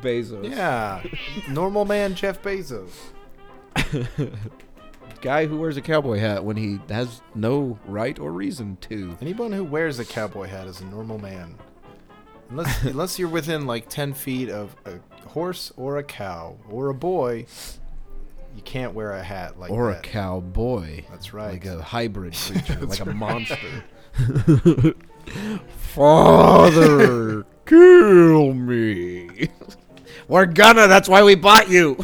[0.00, 0.48] Bezos.
[0.48, 1.02] Yeah,
[1.48, 2.90] normal man Jeff Bezos.
[5.20, 9.16] Guy who wears a cowboy hat when he has no right or reason to.
[9.20, 11.56] Anyone who wears a cowboy hat is a normal man.
[12.50, 16.94] Unless, unless you're within like 10 feet of a horse or a cow or a
[16.94, 17.46] boy,
[18.54, 19.74] you can't wear a hat like that.
[19.74, 20.06] or that.
[20.06, 21.04] a cowboy.
[21.10, 21.52] That's right.
[21.52, 23.56] Like a hybrid creature, like a monster.
[25.78, 29.48] Father, kill me.
[30.28, 30.88] We're gonna.
[30.88, 31.98] That's why we bought you.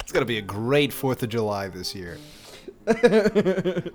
[0.00, 2.18] It's gonna be a great 4th of July this year.
[2.84, 3.88] That's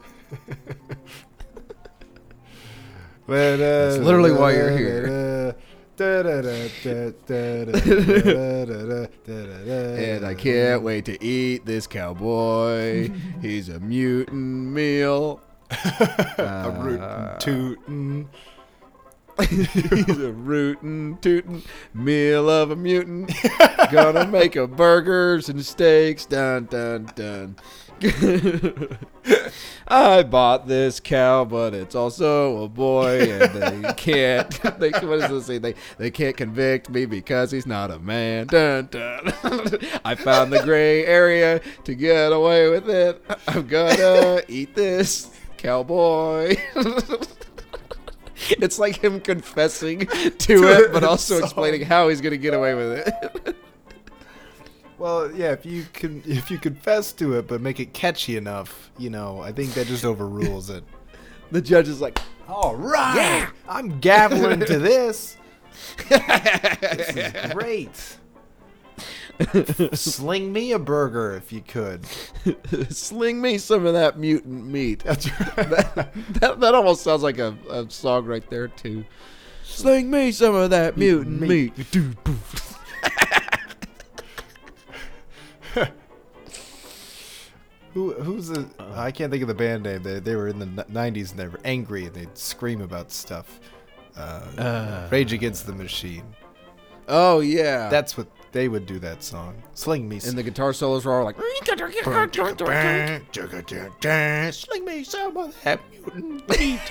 [3.28, 5.54] literally why you're here.
[6.00, 6.28] And
[10.26, 13.10] I can't wait to eat this cowboy.
[13.42, 15.42] He's a mutant meal.
[15.70, 18.30] A rootin' tootin'.
[19.50, 21.62] He's a rootin' tootin'
[21.94, 23.32] meal of a mutant.
[23.92, 26.26] Gonna make a burgers and steaks.
[26.26, 27.56] Dun dun dun.
[29.88, 34.60] I bought this cow, but it's also a boy, and they can't.
[34.80, 35.58] They what it say?
[35.58, 38.48] They they can't convict me because he's not a man.
[38.48, 39.34] Dun dun.
[40.06, 43.24] I found the gray area to get away with it.
[43.48, 46.56] I'm gonna eat this cowboy.
[48.50, 53.08] It's like him confessing to it, but also explaining how he's gonna get away with
[53.08, 53.56] it.
[55.00, 58.90] Well, yeah, if you can if you confess to it but make it catchy enough,
[58.98, 60.84] you know, I think that just overrules it.
[61.52, 63.16] The judge is like, All right.
[63.16, 65.38] Yeah, I'm gabbling to this.
[66.10, 68.18] this is great.
[69.94, 72.06] Sling me a burger if you could.
[72.90, 75.56] "Sling me some of that mutant meat." That's right.
[75.70, 79.06] that, that, that almost sounds like a, a song right there too.
[79.64, 81.74] Sling me some of that mutant meat.
[81.92, 82.74] Dude, poof.
[87.94, 88.68] Who who's the?
[88.94, 90.04] I can't think of the band name.
[90.04, 93.60] They they were in the '90s and they were angry and they'd scream about stuff.
[94.16, 95.08] Uh, Uh.
[95.12, 96.24] Rage Against the Machine.
[97.08, 97.90] Oh yeah.
[97.90, 99.00] That's what they would do.
[99.00, 99.62] That song.
[99.74, 100.20] Sling me.
[100.26, 101.38] and the guitar solos were all like.
[104.52, 106.82] Sling me some of that mutant meat.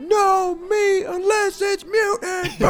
[0.00, 2.60] No me unless it's mutant.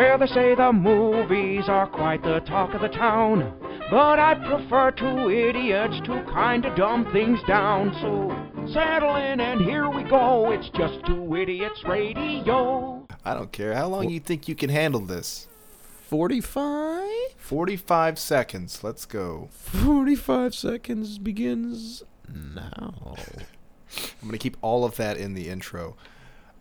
[0.00, 3.52] Where they say the movies are quite the talk of the town.
[3.90, 7.92] But I prefer two idiots to kinda dumb things down.
[8.00, 10.52] So settle in and here we go.
[10.52, 13.06] It's just two idiots radio.
[13.26, 13.74] I don't care.
[13.74, 15.48] How long you think you can handle this?
[16.08, 17.34] Forty-five.
[17.36, 18.82] 45 seconds.
[18.82, 19.50] Let's go.
[19.52, 22.94] 45 seconds begins now.
[24.22, 25.94] I'm going to keep all of that in the intro.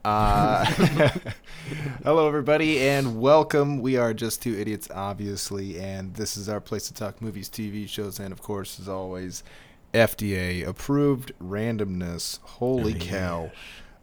[0.06, 0.64] Uh,
[2.04, 3.82] hello, everybody, and welcome.
[3.82, 7.88] We are just two idiots, obviously, and this is our place to talk movies, TV
[7.88, 9.44] shows, and of course, as always,
[9.94, 12.40] FDA approved randomness.
[12.44, 13.52] Holy cow!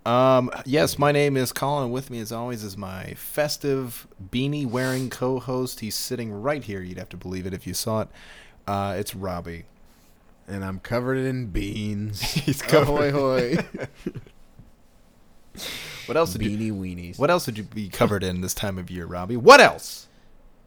[0.05, 1.91] Um, yes, my name is Colin.
[1.91, 5.81] With me, as always, is my festive beanie wearing co-host.
[5.81, 6.83] He's sitting right here.
[6.83, 8.09] You'd have to believe it if you saw it.
[8.67, 9.65] Uh, it's Robbie.
[10.47, 12.21] And I'm covered in beans.
[12.33, 13.57] He's Ahoy hoy.
[16.07, 16.51] What else you?
[16.57, 17.19] Beanie weenies.
[17.19, 19.37] What else would you be covered in this time of year, Robbie?
[19.37, 20.07] What else?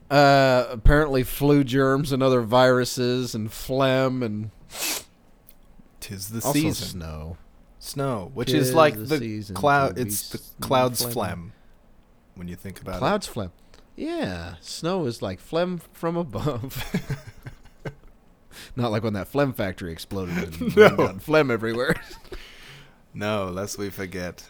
[0.09, 4.49] Uh, apparently flu germs and other viruses and phlegm and
[5.99, 6.88] Tis the also season.
[6.88, 7.38] snow.
[7.79, 9.97] Snow, which Tis is like the the, cloud.
[9.97, 11.13] It's the clouds phlegm.
[11.13, 11.53] phlegm.
[12.35, 12.99] When you think about it.
[12.99, 13.51] Clouds phlegm.
[13.95, 16.83] Yeah, snow is like phlegm from above.
[18.75, 21.16] Not like when that phlegm factory exploded and No.
[21.19, 21.95] phlegm everywhere.
[23.13, 24.47] No, lest we forget.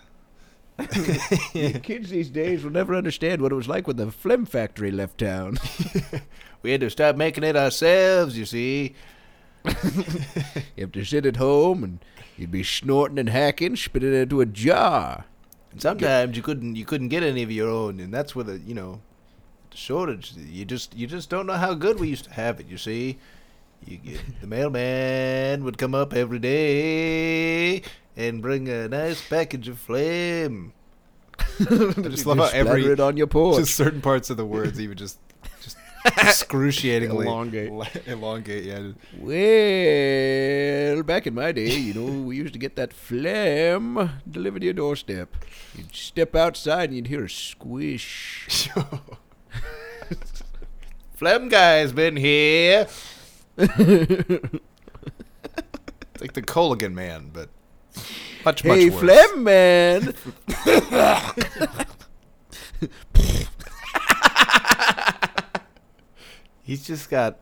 [1.83, 5.19] Kids these days will never understand what it was like when the phlegm factory left
[5.19, 5.57] town.
[6.61, 8.37] We had to stop making it ourselves.
[8.37, 8.93] You see.
[9.65, 11.99] You have to sit at home and
[12.37, 15.25] you'd be snorting and hacking, spitting it into a jar.
[15.71, 16.75] And Sometimes you couldn't.
[16.75, 19.01] You couldn't get any of your own, and that's where the you know,
[19.71, 20.33] the shortage.
[20.35, 22.67] You just you just don't know how good we used to have it.
[22.67, 23.19] You see.
[23.85, 27.81] You get, the mailman would come up every day
[28.15, 30.73] and bring a nice package of phlegm.
[31.39, 31.43] I
[32.09, 33.57] just love how every splatter it on your porch.
[33.59, 35.17] just certain parts of the words he would just
[35.61, 35.77] just
[36.17, 37.69] excruciatingly Elongate.
[38.07, 38.65] elongate.
[38.65, 44.59] Yeah, Well, back in my day, you know, we used to get that phlegm delivered
[44.59, 45.35] to your doorstep.
[45.75, 48.69] You'd step outside and you'd hear a squish.
[51.15, 52.87] phlegm guy's been here.
[56.19, 57.47] It's like the Culligan man, but
[58.43, 58.99] much much hey, worse.
[58.99, 60.13] Flem man.
[66.63, 67.39] He's just got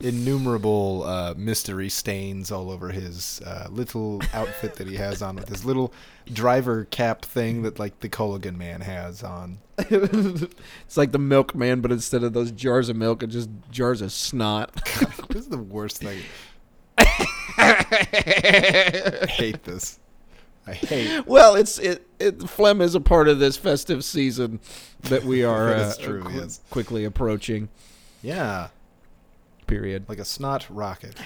[0.00, 5.48] innumerable uh, mystery stains all over his uh, little outfit that he has on with
[5.48, 5.92] his little
[6.32, 9.58] driver cap thing that like the Culligan man has on.
[9.78, 14.12] it's like the milkman, but instead of those jars of milk, it's just jars of
[14.12, 14.70] snot.
[15.32, 16.20] this is the worst thing.
[16.98, 19.98] I hate this.
[20.66, 21.26] I hate.
[21.26, 22.48] well, it's it, it.
[22.48, 24.60] Phlegm is a part of this festive season
[25.02, 26.60] that we are That uh, true, qu- yes.
[26.70, 27.68] quickly approaching.
[28.22, 28.68] Yeah,
[29.66, 30.04] Period.
[30.08, 31.16] like a snot rocket.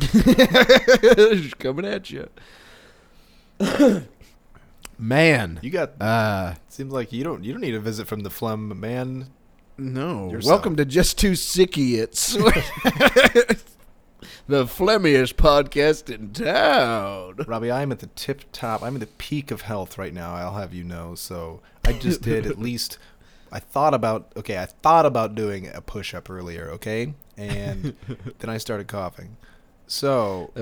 [1.58, 2.28] Coming at you.
[4.98, 5.58] Man.
[5.62, 6.00] You got.
[6.00, 7.44] Uh, seems like you don't.
[7.44, 9.30] You don't need a visit from the phlegm man.
[9.78, 10.30] No.
[10.30, 10.50] Yourself.
[10.50, 12.34] Welcome to Just Two Sickiets.
[14.46, 17.36] the phlegmiest podcast in town.
[17.46, 18.82] Robbie, I'm at the tip top.
[18.82, 20.34] I'm at the peak of health right now.
[20.34, 21.14] I'll have you know.
[21.14, 22.98] So I just did at least.
[23.50, 24.58] I thought about okay.
[24.58, 26.70] I thought about doing a push up earlier.
[26.70, 27.94] Okay, and
[28.38, 29.36] then I started coughing.
[29.86, 30.52] So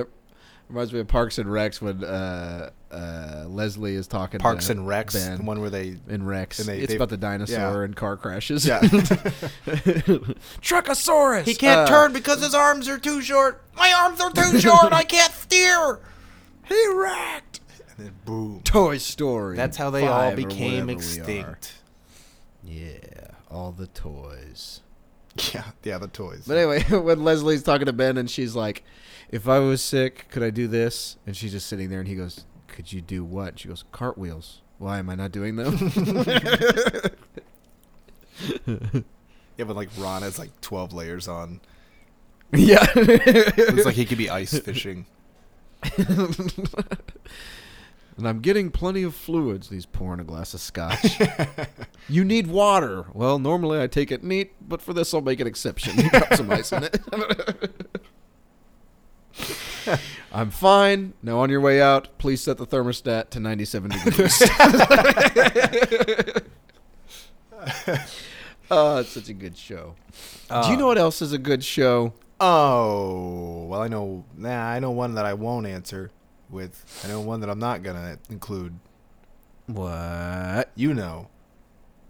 [0.72, 4.88] Reminds me of Parks and Recs when uh, uh, Leslie is talking Parks to and
[4.88, 6.60] Rex, Ben the one where they in Rex.
[6.60, 7.84] and they- it's they- about the dinosaur yeah.
[7.84, 8.66] and car crashes.
[8.66, 8.80] yeah.
[10.62, 11.44] Truckosaurus.
[11.44, 13.62] he can't Uh, turn because his arms are too short.
[13.76, 14.92] My arms are too short.
[14.92, 16.00] I can't steer.
[16.68, 17.60] He wrecked.
[17.98, 18.60] And then boom.
[18.64, 19.56] Toy Story.
[19.56, 20.96] That's how they all became whatever we are.
[20.96, 21.72] extinct.
[22.64, 24.80] Yeah, all the toys.
[25.52, 26.44] Yeah, yeah, the toys.
[26.46, 28.84] But anyway, when Leslie's talking to Ben and she's like,
[29.32, 32.14] "If I was sick, could I do this?" And she's just sitting there, and he
[32.14, 35.76] goes, "Could you do what?" She goes, "Cartwheels." Why am I not doing them?
[38.66, 41.60] yeah, but like Ron has like twelve layers on.
[42.52, 42.84] yeah.
[42.96, 45.06] It's like he could be ice fishing.
[48.18, 49.70] And I'm getting plenty of fluids.
[49.70, 51.18] He's pouring a glass of scotch.
[52.08, 53.06] you need water.
[53.14, 55.96] Well, normally I take it neat, but for this I'll make an exception.
[56.08, 57.00] Drop some ice in it.
[60.32, 61.14] I'm fine.
[61.22, 64.42] Now on your way out, please set the thermostat to 97 degrees.
[68.70, 69.94] oh, it's such a good show.
[70.48, 72.12] Do you know what else is a good show?
[72.40, 74.24] Oh, well, I know.
[74.36, 76.10] Nah, I know one that I won't answer
[76.50, 77.02] with.
[77.04, 78.78] I know one that I'm not gonna include.
[79.66, 80.70] What?
[80.74, 81.28] You know.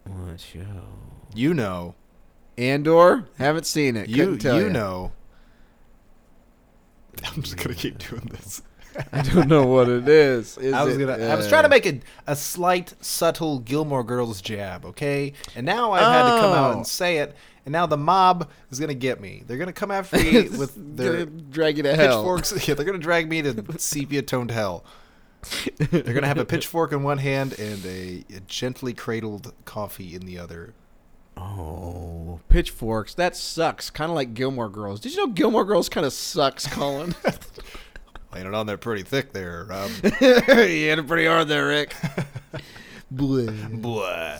[0.04, 0.60] What show?
[1.34, 1.94] You know.
[2.58, 3.28] Andor?
[3.38, 4.08] Haven't seen it.
[4.08, 4.68] You you ya.
[4.68, 5.12] know.
[7.24, 8.62] I'm just gonna keep doing this.
[9.12, 10.58] I don't know what it is.
[10.60, 11.24] Is I was it, gonna.
[11.24, 15.32] I was uh, trying to make a, a slight, subtle Gilmore Girls jab, okay?
[15.56, 16.76] And now I've had to come out Oh.
[16.78, 17.34] and say it.
[17.64, 19.44] And now the mob is gonna get me.
[19.46, 22.18] They're gonna come after me with their drag you to hell.
[22.22, 22.68] pitchforks.
[22.68, 24.84] Yeah, they're gonna drag me to sepia toned hell.
[25.78, 30.22] They're gonna have a pitchfork in one hand and a, a gently cradled coffee in
[30.26, 30.74] the other.
[31.36, 33.14] Oh, pitchforks.
[33.14, 33.90] That sucks.
[33.90, 35.00] Kind of like Gilmore Girls.
[35.00, 37.14] Did you know Gilmore Girls kind of sucks, Colin?
[38.34, 39.90] Laying it on there pretty thick there, Rob.
[40.02, 41.94] you hit it pretty hard there, Rick.
[43.10, 43.52] Blah.
[43.70, 44.38] Blah.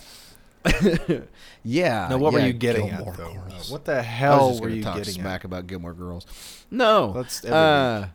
[1.63, 2.07] yeah.
[2.09, 3.31] Now, what were you getting Gilmore at, though?
[3.31, 3.71] Uh, Girls.
[3.71, 5.45] what the I was hell just were you talk getting smack at?
[5.45, 6.27] about Gilmore Girls.
[6.71, 7.13] No.
[7.13, 8.07] That's every uh,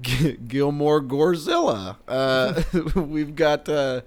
[0.00, 1.96] G- Gilmore Gorzilla.
[2.08, 2.62] Uh,
[3.00, 3.68] we've got.
[3.68, 4.00] Uh,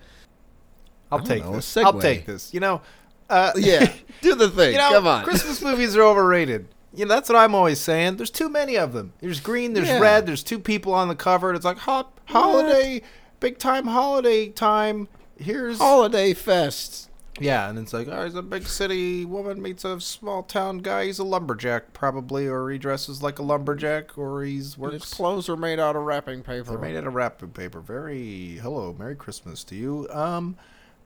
[1.12, 1.78] I'll take know, this.
[1.78, 2.54] I'll take this.
[2.54, 2.82] You know,
[3.30, 3.92] uh, yeah.
[4.22, 4.74] Do the thing.
[4.74, 5.24] you know, Come on.
[5.24, 6.68] Christmas movies are overrated.
[6.94, 8.16] You know, that's what I'm always saying.
[8.18, 9.14] There's too many of them.
[9.20, 10.00] There's green, there's Yeah.
[10.00, 13.02] red, there's two people on the cover, and it's like hot holiday,
[13.40, 15.08] big time holiday time.
[15.38, 17.10] Here's Holiday Fest.
[17.42, 21.08] yeah, and it's like, oh, he's a big city woman meets a small town guy.
[21.08, 25.50] He's a lumberjack probably, or he dresses like a lumberjack, or he's And his clothes
[25.50, 26.70] are made out of wrapping paper.
[26.70, 27.82] They're made out of wrapping paper.
[27.82, 30.08] Very hello, Merry Christmas to you.
[30.12, 30.56] Um,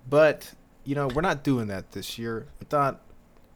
[0.07, 2.47] but you know we're not doing that this year.
[2.61, 3.01] I thought,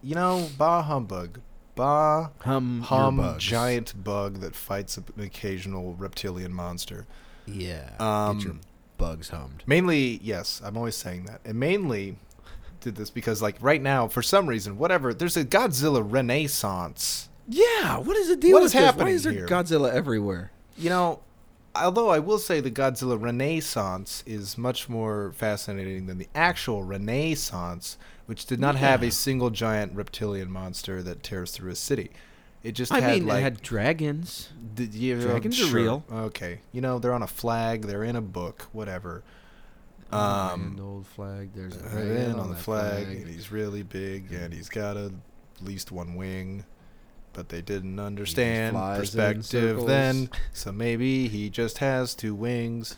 [0.02, 1.40] you know, bah humbug,
[1.76, 7.06] bah hum, hum giant bug that fights an occasional reptilian monster.
[7.46, 7.90] Yeah.
[8.00, 8.56] Um, get your
[8.98, 9.64] bugs hummed.
[9.66, 12.18] Mainly, yes, I'm always saying that, and mainly
[12.82, 17.30] did this because like right now, for some reason, whatever, there's a Godzilla renaissance.
[17.48, 17.98] Yeah.
[17.98, 18.82] What is the deal What with is this?
[18.82, 19.48] Why happening is there here?
[19.48, 20.52] Godzilla everywhere?
[20.78, 21.20] You know,
[21.76, 27.98] although I will say the Godzilla Renaissance is much more fascinating than the actual Renaissance,
[28.26, 32.12] which did not have a single giant reptilian monster that tears through a city.
[32.64, 34.50] It just I had mean, like it had dragons.
[34.74, 36.04] did you- dragons are real.
[36.12, 39.24] Okay, you know they're on a flag, they're in a book, whatever.
[40.12, 41.50] Um, the old flag.
[41.54, 44.70] There's a uh, dragon in on the that flag, and he's really big, and he's
[44.70, 45.12] got a,
[45.60, 46.66] at least one wing.
[47.34, 50.30] But they didn't understand perspective then.
[50.54, 52.96] So maybe he just has two wings,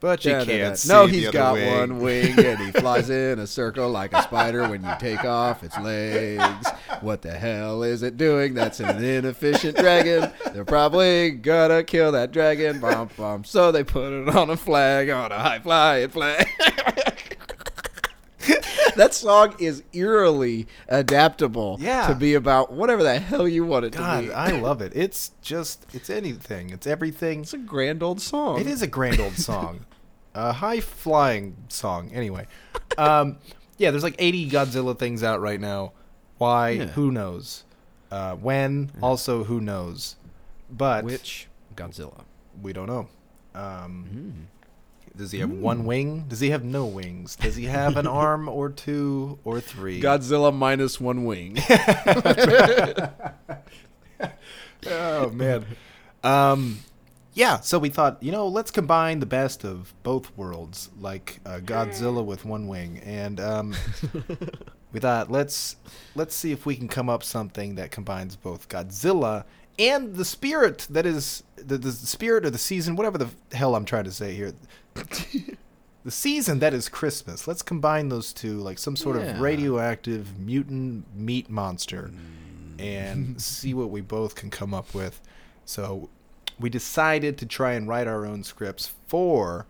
[0.00, 1.78] but you can't see No, he's got wing.
[1.78, 5.62] one wing and he flies in a circle like a spider when you take off
[5.62, 6.66] its legs.
[7.00, 8.54] What the hell is it doing?
[8.54, 10.30] That's an inefficient dragon.
[10.52, 12.80] They're probably gonna kill that dragon.
[12.80, 13.44] Bum, bum.
[13.44, 16.46] So they put it on a flag, on a high flying flag.
[19.02, 22.06] that song is eerily adaptable Yeah.
[22.08, 24.32] to be about whatever the hell you want it to God, be.
[24.32, 24.92] I love it.
[24.94, 26.70] It's just it's anything.
[26.70, 27.42] It's everything.
[27.42, 28.60] it's a grand old song.
[28.60, 29.86] It is a grand old song,
[30.34, 32.10] a high flying song.
[32.12, 32.46] Anyway,
[32.98, 33.38] um,
[33.78, 35.92] yeah, there's like 80 Godzilla things out right now.
[36.38, 36.70] Why?
[36.70, 36.86] Yeah.
[36.88, 37.64] Who knows?
[38.10, 38.90] Uh, when?
[39.02, 40.16] Also, who knows?
[40.70, 42.24] But Which Godzilla?
[42.62, 43.08] we don't know.
[43.54, 44.30] Um, Hmm.
[45.16, 46.26] Does he have one wing?
[46.28, 47.36] Does he have no wings?
[47.36, 50.00] Does he have an arm or two or three?
[50.00, 51.58] Godzilla minus one wing.
[54.86, 55.64] oh man.
[56.22, 56.80] Um,
[57.32, 57.60] yeah.
[57.60, 62.24] So we thought, you know, let's combine the best of both worlds, like uh, Godzilla
[62.24, 63.74] with one wing, and um,
[64.92, 65.76] we thought let's
[66.14, 69.44] let's see if we can come up something that combines both Godzilla
[69.78, 73.84] and the spirit that is the, the spirit of the season, whatever the hell I'm
[73.84, 74.52] trying to say here.
[76.04, 77.46] the season that is Christmas.
[77.48, 79.34] Let's combine those two, like some sort Yeah.
[79.34, 82.80] of radioactive mutant meat monster, mm.
[82.82, 85.20] and see what we both can come up with.
[85.64, 86.08] So
[86.58, 89.66] we decided to try and write our own scripts for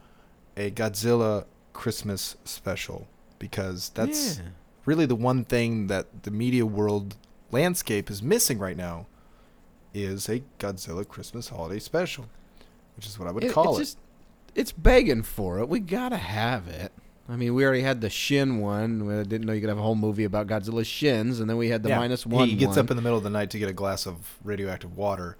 [0.57, 3.07] a Godzilla Christmas special
[3.39, 4.45] because that's Yeah.
[4.85, 7.17] really the one thing that the media world
[7.51, 9.07] landscape is missing right now
[10.05, 12.27] is a Godzilla Christmas holiday special,
[12.97, 13.83] which is what I would It- call it's it.
[13.83, 13.99] Just,
[14.55, 15.69] it's begging for it.
[15.69, 16.93] We gotta have it.
[17.29, 19.05] I mean, we already had the Shin one.
[19.05, 21.69] We didn't know you could have a whole movie about Godzilla's shins, and then we
[21.71, 21.99] had the Yeah.
[21.99, 22.49] minus one.
[22.49, 22.79] He gets one.
[22.79, 25.37] up in the middle of the night to get a glass of radioactive water,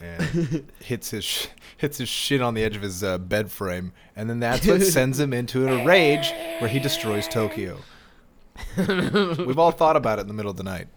[0.00, 3.92] and hits his sh- hits his shit on the edge of his uh, bed frame,
[4.16, 7.78] and then that's what sends him into a rage where he destroys Tokyo.
[8.76, 10.88] We've all thought about it in the middle of the night.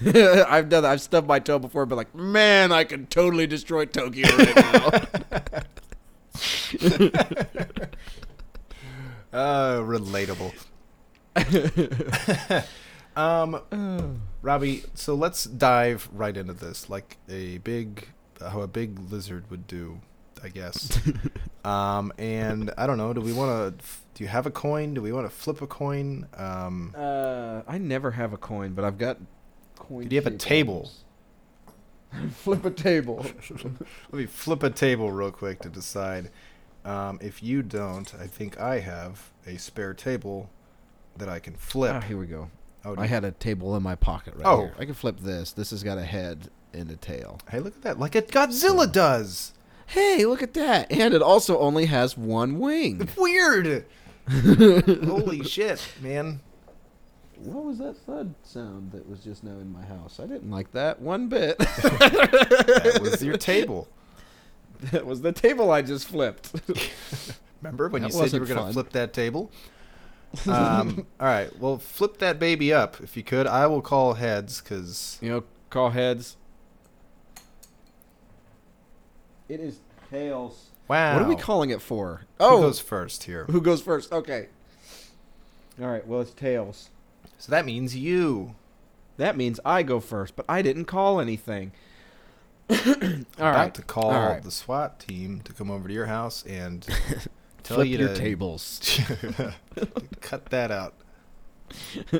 [0.04, 0.86] I've done that.
[0.86, 4.90] I've stubbed my toe before, but like, man, I could totally destroy Tokyo right now.
[9.34, 10.54] Uh, relatable.
[13.16, 18.06] um, Robbie, so let's dive right into this, like a big,
[18.40, 20.00] how a big lizard would do,
[20.40, 21.00] I guess.
[21.64, 23.12] um, and I don't know.
[23.12, 23.86] Do we want to?
[24.14, 24.94] Do you have a coin?
[24.94, 26.28] Do we want to flip a coin?
[26.36, 29.18] Um, uh, I never have a coin, but I've got
[29.76, 30.08] coin.
[30.08, 30.90] Do you have a table?
[32.30, 33.24] Flip a table.
[34.12, 36.30] let me flip a table real quick to decide.
[36.84, 40.48] Um, if you don't, I think I have a spare table
[41.16, 41.92] that I can flip.
[41.94, 42.50] Ah, here we go.
[42.84, 44.58] Oh, I had a table in my pocket right Oh.
[44.60, 44.74] here.
[44.78, 45.52] I can flip this.
[45.52, 47.40] This has got a head and a tail.
[47.50, 47.98] Hey, look at that!
[47.98, 49.52] Like a Godzilla does.
[49.86, 50.92] Hey, look at that.
[50.92, 53.08] And it also only has one wing.
[53.16, 53.86] Weird.
[54.30, 56.40] Holy shit, man!
[57.44, 60.18] What was that thud sound that was just now in my house?
[60.18, 61.56] I didn't like that one bit.
[61.58, 63.88] That was your table.
[64.92, 66.52] that was the table I just flipped.
[67.62, 69.50] Remember when That you said you were going to flip that table?
[70.48, 73.46] Um, all right, well, flip that baby up if you could.
[73.46, 76.36] I will call heads because you know, call heads.
[79.48, 79.78] It is
[80.10, 80.70] tails.
[80.88, 81.14] wow.
[81.14, 82.22] What are we calling it for?
[82.40, 83.44] Oh, Who goes first here?
[83.44, 84.12] who goes first?
[84.12, 84.48] Okay.
[85.80, 86.04] All right.
[86.04, 86.90] Well, it's tails.
[87.38, 88.54] So that means you.
[89.16, 91.72] That means I go first, but I didn't call anything.
[92.70, 92.76] All
[93.36, 93.74] about right.
[93.74, 94.42] to call right.
[94.42, 96.82] the SWAT team to come over to your house and
[97.62, 98.98] tell Flip you your to tables.
[100.20, 100.94] cut that out.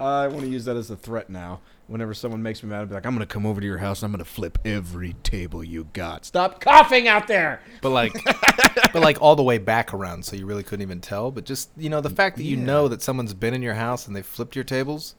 [0.00, 1.60] I want to use that as a threat now.
[1.92, 3.76] Whenever someone makes me mad, I'll be like, I'm going to come over to your
[3.76, 6.24] house and I'm going to flip every table you got.
[6.24, 7.60] Stop coughing out there.
[7.82, 11.30] But like, but like all the way back around, so you really couldn't even tell.
[11.30, 12.64] But just you know, the fact that you Yeah.
[12.64, 15.16] know that someone's been in your house and they flipped your tables,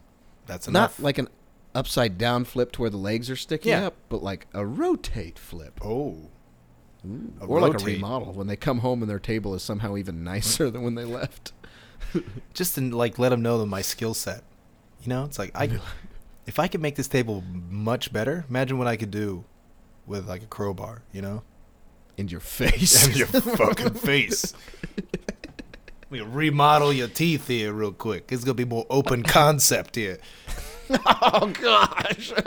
[0.47, 0.97] that's enough.
[0.99, 1.27] Not like an
[1.75, 3.85] upside down flip to where the legs are sticking Yeah.
[3.87, 5.79] up, but like a rotate flip.
[5.83, 6.29] oh,
[7.39, 10.23] A or like a remodel when they come home and their table is somehow even
[10.23, 11.51] nicer than when they left.
[12.55, 14.43] just to like let them know that my skill set.
[15.01, 15.79] You know, it's like I,
[16.45, 19.45] if I could make this table much better, imagine what I could do
[20.05, 21.01] with like a crowbar.
[21.11, 21.43] You know,
[22.17, 23.07] In your face.
[23.09, 24.53] In your fucking face.
[26.09, 28.31] We remodel your teeth here real quick.
[28.31, 30.19] It's gonna be more open concept here.
[30.91, 32.33] oh gosh.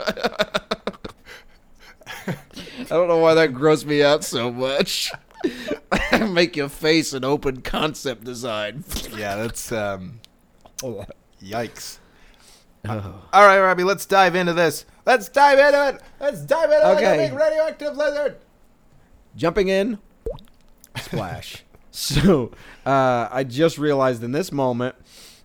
[2.27, 5.11] I don't know why that grossed me out so much.
[6.11, 8.83] Make your face an open concept design.
[9.17, 10.19] Yeah, that's um,
[11.43, 11.99] yikes.
[12.87, 13.21] Oh.
[13.33, 14.85] All right, Robbie, let's dive into this.
[15.05, 16.01] Let's dive into it.
[16.19, 17.17] Let's dive into Okay.
[17.29, 18.37] big radioactive lizard.
[19.35, 19.99] Jumping in,
[20.95, 21.63] splash.
[21.91, 22.51] so
[22.85, 24.95] uh, I just realized in this moment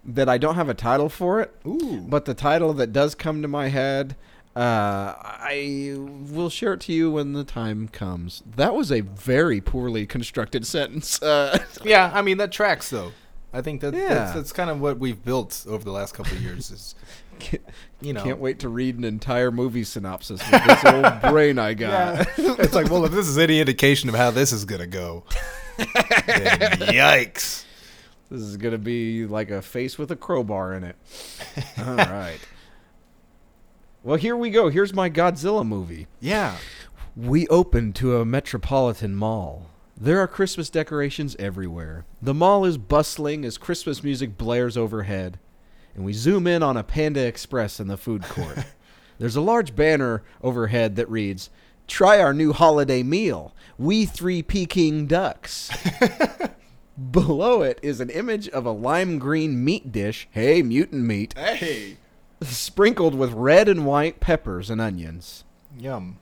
[0.04, 1.54] that I don't have a title for it.
[1.66, 2.04] Ooh.
[2.08, 4.16] But the title that does come to my head,
[4.56, 8.42] uh, I will share it to you when the time comes.
[8.56, 11.22] That was a very poorly constructed sentence.
[11.22, 13.12] Uh, Yeah, I mean that tracks though.
[13.52, 14.08] I think that Yeah.
[14.14, 16.70] that's, that's kind of what we've built over the last couple of years.
[16.70, 16.94] Is
[18.00, 21.74] you know, Can't wait to read an entire movie synopsis with this old brain I
[21.74, 22.26] got.
[22.36, 25.24] it's like, well, if this is any indication of how this is gonna go,
[25.76, 25.86] then
[26.88, 27.64] yikes.
[28.30, 30.96] This is gonna be like a face with a crowbar in it.
[31.78, 32.38] All right.
[34.02, 34.68] Well, here we go.
[34.68, 36.08] Here's my Godzilla movie.
[36.20, 36.56] Yeah.
[37.14, 39.66] We open to a metropolitan mall.
[39.96, 42.04] There are Christmas decorations everywhere.
[42.20, 45.38] The mall is bustling as Christmas music blares overhead.
[45.94, 48.58] And we zoom in on a Panda Express in the food court.
[49.18, 51.50] There's a large banner overhead that reads,
[51.86, 53.54] Try our new holiday meal.
[53.78, 55.70] We three Peking ducks.
[57.10, 60.28] Below it is an image of a lime green meat dish.
[60.30, 61.34] Hey, mutant meat.
[61.36, 61.98] Hey.
[62.42, 65.44] Sprinkled with red and white peppers and onions.
[65.78, 66.18] Yum.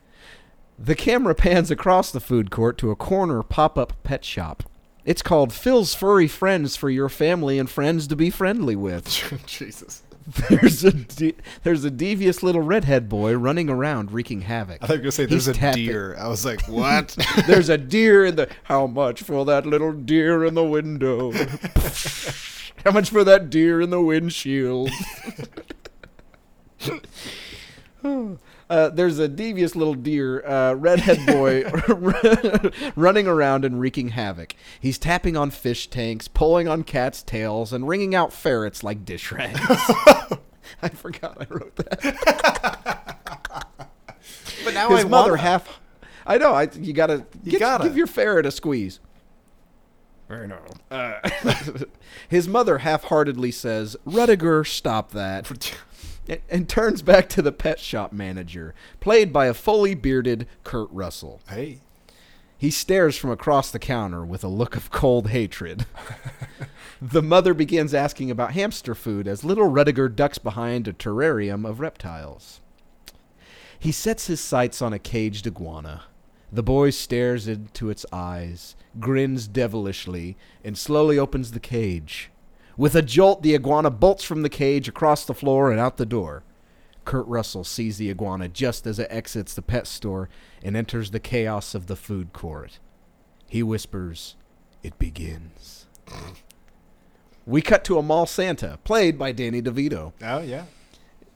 [0.77, 4.63] The camera pans across the food court to a corner pop up pet shop.
[5.03, 9.07] It's called Phil's Furry Friends for your family and friends to be friendly with.
[9.47, 10.03] Jesus.
[10.49, 14.77] There's a de- there's a devious little redhead boy running around wreaking havoc.
[14.81, 16.15] I thought you were gonna say there's He's a tapping- deer.
[16.17, 17.17] I was like, what?
[17.47, 18.47] There's a deer in the.
[18.65, 21.31] How much for that little deer in the window?
[22.85, 24.91] How much for that deer in the windshield?
[28.71, 31.63] Uh, there's a devious little deer, uh, redhead boy,
[32.95, 34.55] running around and wreaking havoc.
[34.79, 39.29] He's tapping on fish tanks, pulling on cats' tails, and wringing out ferrets like dish
[39.31, 39.59] rags.
[40.81, 43.09] I forgot I wrote that.
[44.63, 45.79] but now His I mother wanna- half.
[46.25, 46.53] I know.
[46.53, 47.83] I you gotta, You get- gotta.
[47.85, 48.99] give your ferret a squeeze.
[50.29, 50.61] I know.
[50.89, 51.19] Uh,
[52.29, 55.45] his mother half-heartedly says, "Rudiger, stop that,"
[56.49, 61.41] and, turns back to the pet shop manager, played by a fully bearded Kurt Russell.
[61.49, 61.79] Hey.
[62.57, 65.87] He stares from across the counter with a look of cold hatred.
[67.01, 71.79] the mother begins asking about hamster food as little Rudiger ducks behind a terrarium of
[71.79, 72.61] reptiles.
[73.79, 76.03] He sets his sights on a caged iguana.
[76.51, 82.29] The boy stares into its eyes, grins devilishly, and slowly opens the cage.
[82.77, 86.05] With a jolt, the iguana bolts from the cage across the floor and out the
[86.05, 86.43] door.
[87.03, 90.29] Kurt Russell sees the iguana just as it exits the pet store
[90.63, 92.79] and enters the chaos of the food court.
[93.47, 94.35] He whispers,
[94.83, 95.87] It begins.
[97.45, 100.13] we cut to a mall Santa, played by Danny DeVito.
[100.21, 100.65] Oh yeah.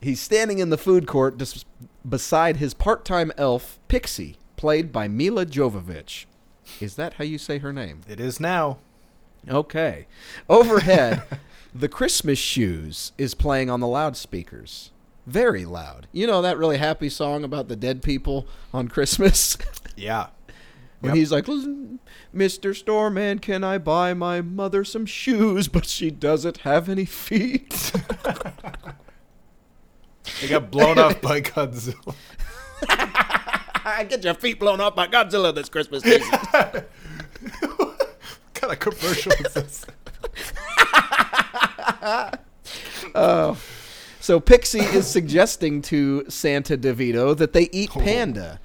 [0.01, 1.65] He's standing in the food court dis-
[2.07, 6.25] beside his part time elf, Pixie, played by Milla Jovovich.
[6.79, 8.01] Is that how you say her name?
[8.07, 8.77] It is now.
[9.49, 10.07] Okay.
[10.49, 11.23] Overhead,
[11.75, 14.91] the Christmas Shoes is playing on the loudspeakers.
[15.27, 16.07] Very loud.
[16.11, 19.57] You know that really happy song about the dead people on Christmas?
[19.97, 20.27] Yeah.
[20.99, 21.15] when Yep.
[21.17, 21.99] he's like, "Listen,
[22.35, 22.75] Mr.
[22.75, 25.69] Storeman, can I buy my mother some shoes?
[25.69, 27.93] But she doesn't have any feet.
[30.41, 32.15] They got blown off by Godzilla.
[32.89, 36.27] I get your feet blown off by Godzilla this Christmas season.
[38.67, 39.85] Kind of commercial is this?
[43.13, 43.57] Oh.
[44.19, 48.59] So Pixie is suggesting to Santa DeVito that they eat panda.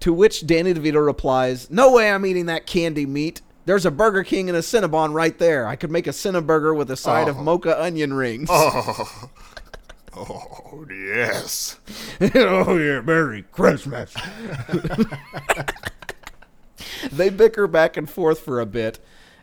[0.00, 3.42] To which Danny DeVito replies, "No way I'm eating that candy meat.
[3.66, 5.66] There's a Burger King and a Cinnabon right there.
[5.66, 7.42] I could make a Cinnaburger with a side of Oh.
[7.42, 9.28] mocha onion rings." Oh.
[10.16, 11.78] Oh yes.
[12.34, 14.12] oh yeah, Merry Christmas.
[17.12, 18.98] they bicker back and forth for a bit,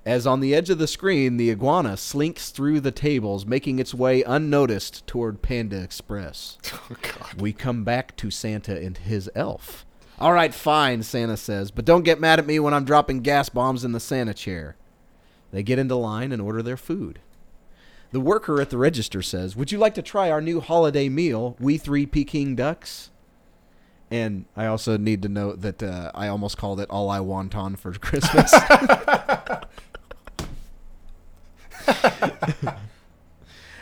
[0.06, 3.94] as on the edge of the screen, the iguana slinks through the tables, making its
[3.94, 6.58] way unnoticed toward Panda Express.
[6.90, 7.42] Oh god.
[7.42, 9.86] We come back to Santa and his elf.
[10.20, 13.50] All right, fine, Santa says, but don't get mad at me when I'm dropping gas
[13.50, 14.78] bombs in the Santa chair.
[15.52, 17.20] They get into line and order their food.
[18.12, 21.58] The worker at the register says, Would you like to try our new holiday meal,
[21.60, 23.12] We Three Peking Ducks?
[24.10, 27.56] And I also need to note that uh, I almost called it All I Want
[27.56, 28.54] On for Christmas.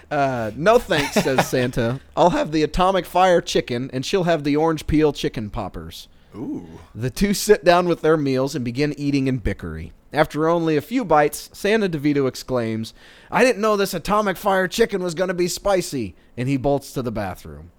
[0.10, 2.00] uh, no thanks, says Santa.
[2.18, 6.08] I'll have the atomic fire chicken, and she'll have the orange peel chicken poppers.
[6.36, 6.66] Ooh.
[6.94, 9.92] The two sit down with their meals and begin eating in bickery.
[10.12, 12.94] After only a few bites, Santa DeVito exclaims,
[13.30, 16.94] I didn't know this atomic fire chicken was going to be spicy, and he bolts
[16.94, 17.72] to the bathroom.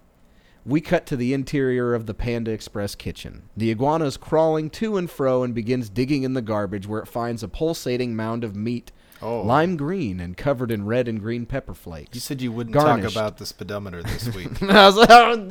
[0.67, 3.43] We cut to the interior of the Panda Express kitchen.
[3.55, 7.07] The iguana is crawling to and fro and begins digging in the garbage where it
[7.07, 9.41] finds a pulsating mound of meat, Oh.
[9.41, 12.09] lime green and covered in red and green pepper flakes.
[12.13, 13.15] You said you wouldn't Garnished.
[13.15, 14.61] talk about the speedometer this week.
[14.61, 14.97] I was,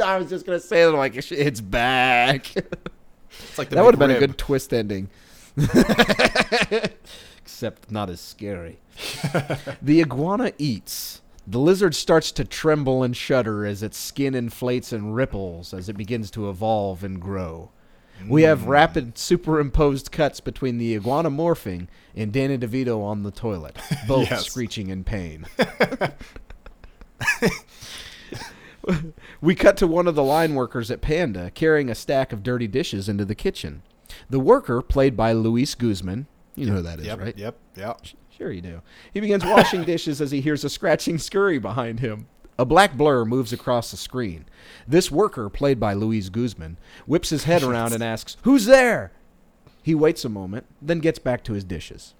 [0.01, 2.55] I was just gonna say that like it's back.
[2.55, 5.09] It's like the that would have been a good twist ending.
[7.39, 8.79] Except not as scary.
[9.83, 11.23] the iguana eats.
[11.47, 15.97] The lizard starts to tremble and shudder as its skin inflates and ripples as it
[15.97, 17.71] begins to evolve and grow.
[18.29, 18.47] We Mm.
[18.47, 23.77] have rapid superimposed cuts between the iguana morphing and Danny DeVito on the toilet,
[24.09, 24.47] both Yes.
[24.47, 25.47] screeching in pain.
[29.41, 32.67] we cut to one of the line workers at Panda carrying a stack of dirty
[32.67, 33.83] dishes into the kitchen.
[34.31, 37.37] The worker, played by Luis Guzman, you know who that is, Yep, right?
[37.39, 38.01] yep, yep.
[38.37, 38.83] Sure you do.
[39.15, 42.27] He begins washing dishes as he hears a scratching scurry behind him.
[42.59, 44.47] A black blur moves across the screen.
[44.89, 49.13] This worker, played by Luis Guzman, whips his head around and asks, Who's there?
[49.83, 52.15] He waits a moment, then gets back to his dishes.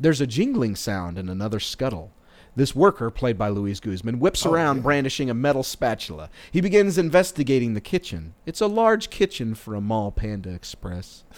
[0.00, 2.12] There's a jingling sound and another scuttle.
[2.54, 4.82] This worker, played by Luis Guzman, whips Oh, around yeah.
[4.82, 6.30] brandishing a metal spatula.
[6.50, 8.34] He begins investigating the kitchen.
[8.46, 11.24] It's a large kitchen for a mall Panda Express.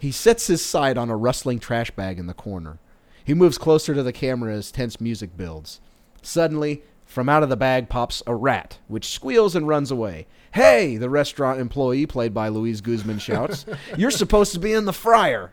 [0.00, 2.78] He sets his sight on a rustling trash bag in the corner.
[3.24, 5.80] He moves closer to the camera as tense music builds.
[6.22, 10.26] Suddenly, from out of the bag pops a rat, which squeals and runs away.
[10.52, 14.92] Hey, the restaurant employee, played by Louise Guzman, shouts, You're supposed to be in the
[14.92, 15.52] fryer.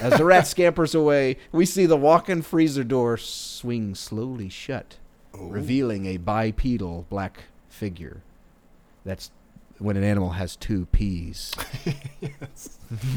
[0.00, 4.96] As the rat scampers away, we see the walk in freezer door swing slowly shut,
[5.34, 5.46] oh.
[5.46, 8.22] revealing a bipedal black figure.
[9.04, 9.30] That's
[9.78, 11.54] when an animal has two P's.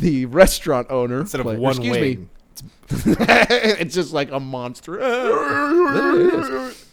[0.02, 2.30] The restaurant owner, Instead of play- one excuse me, wing.
[2.90, 4.98] it's just like a monster.
[4.98, 6.88] There it is.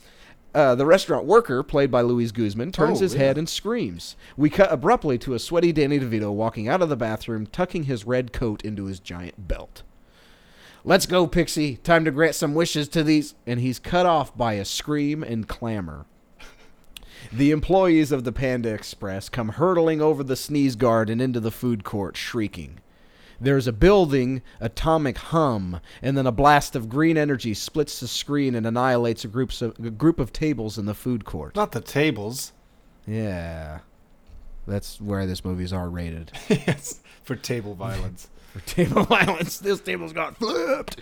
[0.55, 3.21] Uh, the restaurant worker, played by Luis Guzman, turns Oh, his yeah.
[3.21, 4.17] head and screams.
[4.37, 8.05] We cut abruptly to a sweaty Danny DeVito walking out of the bathroom, tucking his
[8.07, 9.83] red coat into his giant belt.
[10.85, 11.77] Let's go, Pixie.
[11.77, 13.35] Time to grant some wishes to these.
[13.47, 16.07] And he's cut off by a scream and clamor.
[17.31, 21.51] The employees of the Panda Express come hurtling over the sneeze guard and into the
[21.51, 22.79] food court, shrieking.
[23.41, 28.55] There's a building atomic hum, and then a blast of green energy splits the screen
[28.57, 31.55] and annihilates a, groups of, a group of tables in the food court.
[31.55, 32.53] Not the tables.
[33.07, 33.81] Yeah.
[34.67, 36.33] That's where this movie's R rated.
[36.49, 38.29] yes, for table violence.
[38.53, 40.99] For table violence, this table's got flipped.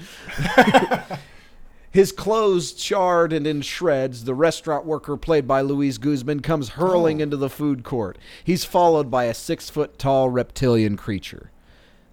[1.92, 7.20] His clothes charred and in shreds, the restaurant worker, played by Luis Guzman, comes hurling
[7.20, 7.22] Oh.
[7.22, 8.18] into the food court.
[8.44, 11.50] He's followed by a six foot tall reptilian creature.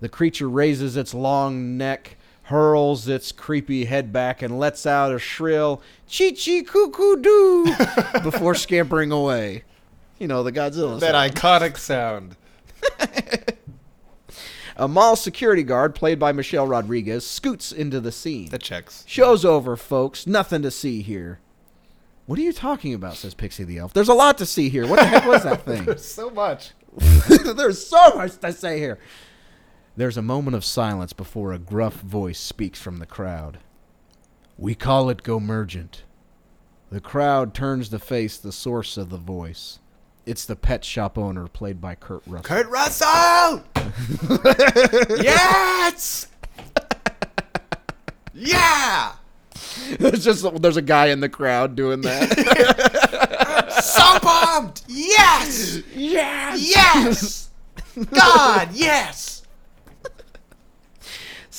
[0.04, 5.18] The creature raises its long neck, hurls its creepy head back, and lets out a
[5.18, 7.74] shrill chee chee cuckoo doo
[8.22, 9.64] before scampering away.
[10.20, 11.00] You know, the Godzilla.
[11.00, 11.34] that sound.
[11.34, 12.36] iconic sound.
[14.76, 18.50] A mall security guard, played by Michelle Rodriguez, scoots into the scene.
[18.50, 19.06] That checks.
[19.08, 20.28] Show's over, folks.
[20.28, 21.40] Nothing to see here.
[22.26, 23.16] What are you talking about?
[23.16, 23.94] says Pixie the Elf.
[23.94, 24.86] There's a lot to see here.
[24.86, 25.86] What the heck was that thing?
[25.86, 26.72] There's so much.
[27.56, 29.00] There's so much to say here.
[29.96, 33.60] There's a moment of silence before a gruff voice speaks from the crowd.
[34.58, 36.02] We call it Gomergent.
[36.90, 39.80] The crowd turns to face the source of the voice.
[40.26, 42.44] It's the pet shop owner, played by Kurt Russell.
[42.44, 43.64] Kurt Russell!
[45.22, 46.28] yes!
[48.34, 49.14] yeah!
[49.76, 53.74] it's just there's a guy in the crowd doing that.
[53.84, 54.84] So pumped!
[54.88, 55.82] Yes!
[55.96, 56.62] yes.
[56.76, 57.50] Yes!
[58.12, 59.33] God, yes!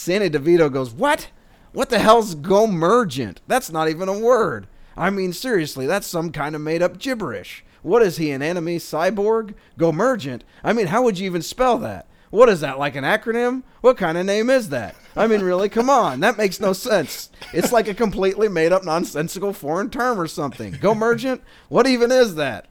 [0.04, 1.30] Sandy DeVito goes, What?
[1.72, 3.38] What the hell's Gomergent?
[3.46, 4.68] That's not even a word.
[4.96, 7.64] I mean, seriously, that's some kind of made up gibberish.
[7.82, 9.54] What is he, an enemy cyborg?
[9.78, 10.42] Gomergent?
[10.62, 12.06] I mean, how would you even spell that?
[12.30, 13.62] What is that, like an acronym?
[13.80, 14.94] What kind of name is that?
[15.16, 16.20] I mean, really, come on.
[16.20, 17.30] That makes no sense.
[17.52, 20.72] It's like a completely made up, nonsensical foreign term or something.
[20.74, 21.40] Gomergent?
[21.68, 22.66] What even is that?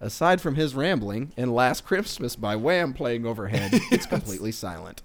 [0.00, 5.02] Aside from his rambling and Last Christmas by Wham playing overhead, it's completely silent.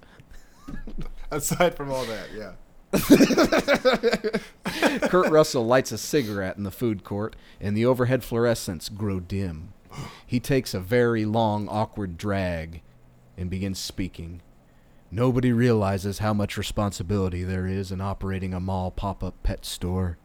[1.34, 2.54] Aside from all that, yeah.
[5.10, 9.74] Kurt Russell lights a cigarette in the food court, and the overhead fluorescents grow dim.
[10.26, 12.82] He takes a very long, awkward drag
[13.36, 14.42] and begins speaking.
[15.10, 20.18] Nobody realizes how much responsibility there is in operating a mall pop up pet store.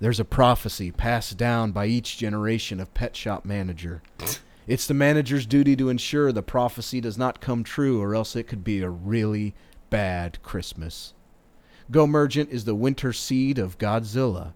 [0.00, 4.02] There's a prophecy passed down by each generation of pet shop manager.
[4.68, 8.44] It's the manager's duty to ensure the prophecy does not come true, or else it
[8.44, 9.54] could be a really
[9.90, 11.14] bad Christmas.
[11.90, 14.52] Gomergent is the winter seed of Godzilla.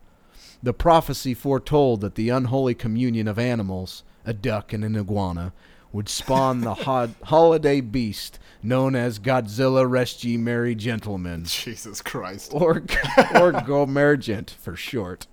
[0.62, 5.52] The prophecy foretold that the unholy communion of animals, a duck and an iguana,
[5.92, 12.52] would spawn the hod- holiday beast known as Godzilla Rest Ye Merry Gentlemen Jesus Christ.
[12.54, 12.82] or or
[13.66, 15.26] Gomergent for short.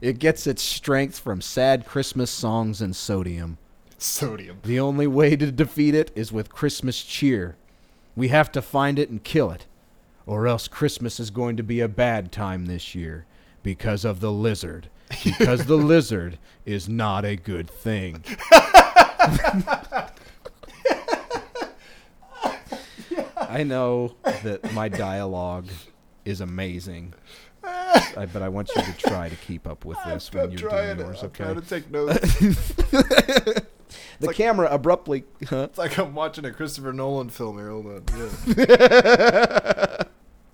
[0.00, 3.58] It gets its strength from sad Christmas songs and sodium.
[3.98, 4.58] Sodium.
[4.62, 7.56] The only way to defeat it is with Christmas cheer.
[8.20, 9.64] We have to find it and kill it,
[10.26, 13.24] or else Christmas is going to be a bad time this year
[13.62, 14.90] because of the lizard.
[15.24, 18.22] Because the lizard is not a good thing.
[23.40, 25.68] I know that my dialogue
[26.26, 27.14] is amazing,
[27.64, 30.68] I, but I want you to try to keep up with this when I'm you're
[30.68, 31.44] doing yours, I'm okay?
[31.44, 33.62] trying to take notes.
[34.20, 35.24] The camera abruptly.
[35.48, 35.68] Huh?
[35.70, 37.70] it's like I'm watching a Christopher Nolan film here.
[37.70, 38.04] Hold on.
[38.56, 40.04] Yeah.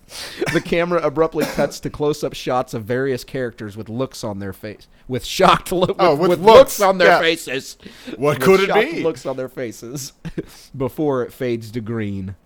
[0.53, 4.87] the camera abruptly cuts to close-up shots of various characters with looks on their face,
[5.09, 7.21] with shocked look, Oh, with, with with looks looks, on their yeah.
[7.21, 7.77] faces.
[8.17, 9.03] What could it be?
[9.03, 10.13] Looks on their faces
[10.77, 12.37] before it fades to green.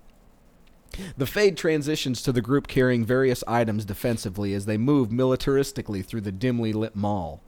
[1.16, 6.22] The fade transitions to the group carrying various items defensively as they move militaristically through
[6.22, 7.42] the dimly lit mall.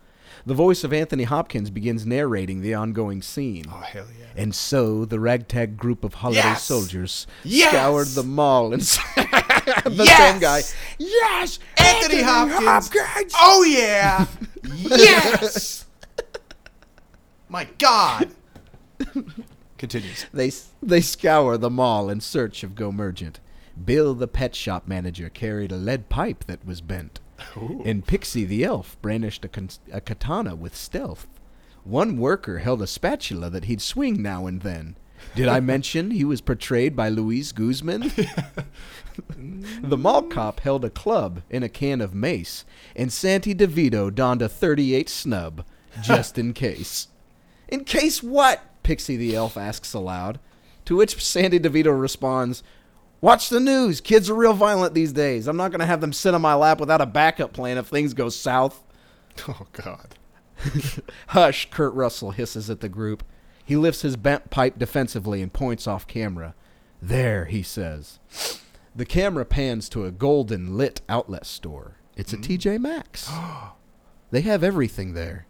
[0.46, 3.64] The voice of Anthony Hopkins begins narrating the ongoing scene.
[3.68, 4.26] Oh hell yeah.
[4.36, 6.64] And so the ragtag group of holiday Yes!
[6.64, 7.70] soldiers Yes!
[7.70, 8.82] scoured the mall and
[9.16, 10.18] the Yes!
[10.32, 10.62] same guy.
[10.98, 12.90] Yes, Anthony Hopkins.
[13.40, 14.26] Oh yeah.
[14.74, 15.86] yes.
[17.48, 18.30] My God.
[19.78, 20.26] Continues.
[20.32, 23.36] They they scour the mall in search of Go Gomergent.
[23.84, 27.20] Bill, the pet shop manager, carried a lead pipe that was bent,
[27.84, 31.26] and Pixie the elf brandished a, con- a katana with stealth.
[31.84, 34.96] One worker held a spatula that he'd swing now and then.
[35.34, 38.12] Did I mention he was portrayed by Luis Guzman?
[39.82, 44.42] the mall cop held a club and a can of mace, and Santi DeVito donned
[44.42, 45.64] a 38 snub,
[46.02, 47.08] just in case.
[47.68, 48.62] In case what?
[48.82, 50.38] Pixie the elf asks aloud.
[50.86, 52.62] To which Sandy DeVito responds,
[53.22, 54.00] Watch the news.
[54.00, 55.46] Kids are real violent these days.
[55.46, 57.86] I'm not going to have them sit on my lap without a backup plan if
[57.86, 58.84] things go south.
[59.48, 60.14] Oh God.
[61.28, 63.24] Hush, Kurt Russell hisses at the group.
[63.64, 66.54] He lifts his bent pipe defensively and points off camera.
[67.00, 68.18] There, he says.
[68.94, 71.96] The camera pans to a golden lit outlet store.
[72.14, 72.58] It's a mm.
[72.58, 73.30] TJ Maxx.
[74.30, 75.46] they have everything there.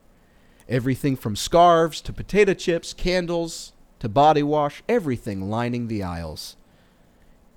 [0.68, 6.56] Everything from scarves to potato chips, candles to body wash, everything lining the aisles.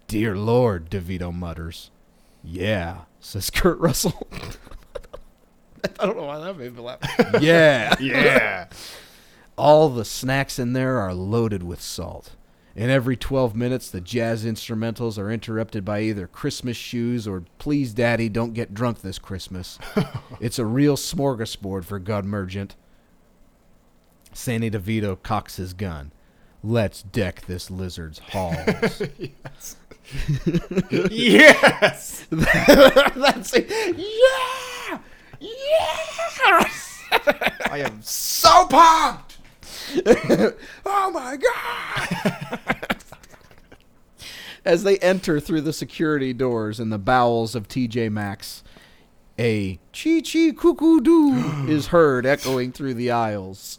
[0.08, 1.90] Dear Lord, DeVito mutters.
[2.44, 4.28] Yeah, says Kurt Russell.
[6.00, 7.00] I don't know why that made me laugh.
[7.42, 7.96] yeah.
[8.00, 8.68] Yeah.
[9.58, 12.36] All the snacks in there are loaded with salt.
[12.76, 17.94] And every 12 minutes, the jazz instrumentals are interrupted by either Christmas shoes or Please
[17.94, 19.80] Daddy, Don't Get Drunk This Christmas.
[20.42, 22.72] it's a real smorgasbord for Godmergent.
[24.34, 26.12] Sandy DeVito cocks his gun.
[26.66, 28.58] Let's deck this lizard's halls.
[29.20, 29.76] yes.
[31.12, 32.26] yes.
[32.32, 33.70] That's it.
[33.96, 35.00] Yeah!
[35.40, 37.04] Yes!
[37.70, 39.38] I am so pumped.
[40.88, 42.98] Oh my god!
[44.66, 48.64] As they enter through the security doors in the bowels of TJ Maxx,
[49.38, 53.78] a chee chee cuckoo doo is heard echoing through the aisles.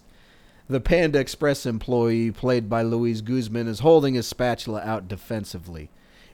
[0.68, 5.90] The Panda Express employee, played by Luis Guzman, is holding his spatula out defensively.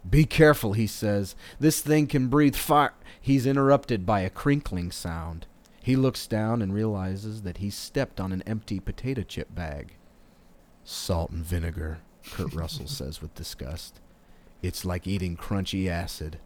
[0.09, 1.37] Be careful, he says.
[1.61, 2.95] This thing can breathe fire.
[3.21, 5.47] He's interrupted by a crinkling sound.
[5.83, 9.97] He looks down and realizes that he's stepped on an empty potato chip bag.
[10.83, 11.99] Salt and vinegar,
[12.33, 14.01] Kurt Russell says with disgust.
[14.63, 16.39] It's like eating crunchy acid.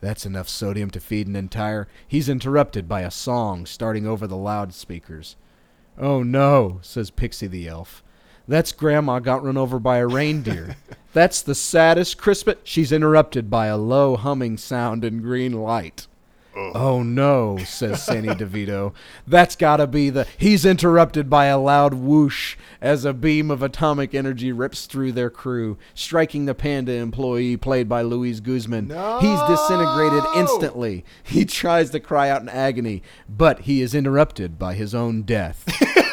[0.00, 1.88] That's enough sodium to feed an entire.
[2.06, 5.36] He's interrupted by a song starting over the loudspeakers.
[5.98, 8.04] Oh no, says Pixie the elf.
[8.46, 10.76] That's Grandma got run over by a reindeer.
[11.12, 12.56] That's the saddest Christmas.
[12.64, 16.06] She's interrupted by a low humming sound and green light.
[16.74, 18.92] Oh no, says Sandy DeVito.
[19.26, 20.26] That's gotta be the.
[20.36, 25.30] He's interrupted by a loud whoosh as a beam of atomic energy rips through their
[25.30, 28.88] crew, striking the panda employee played by Luis Guzman.
[28.88, 29.18] No!
[29.20, 31.04] He's disintegrated instantly.
[31.22, 35.64] He tries to cry out in agony, but he is interrupted by his own death.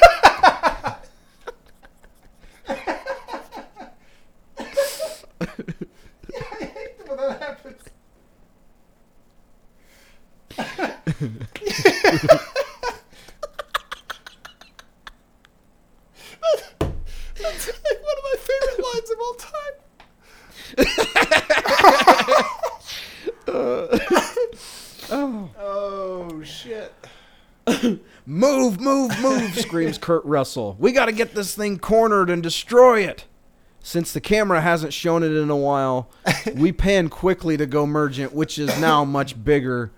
[17.38, 19.74] That's like one of my favorite lines of all time.
[23.48, 24.00] uh,
[25.12, 25.50] oh.
[25.60, 26.94] oh shit.
[28.26, 30.76] move, move, move, screams Kurt Russell.
[30.80, 33.26] We got to get this thing cornered and destroy it.
[33.82, 36.10] Since the camera hasn't shown it in a while,
[36.56, 39.92] we pan quickly to Go Mergent, which is now much bigger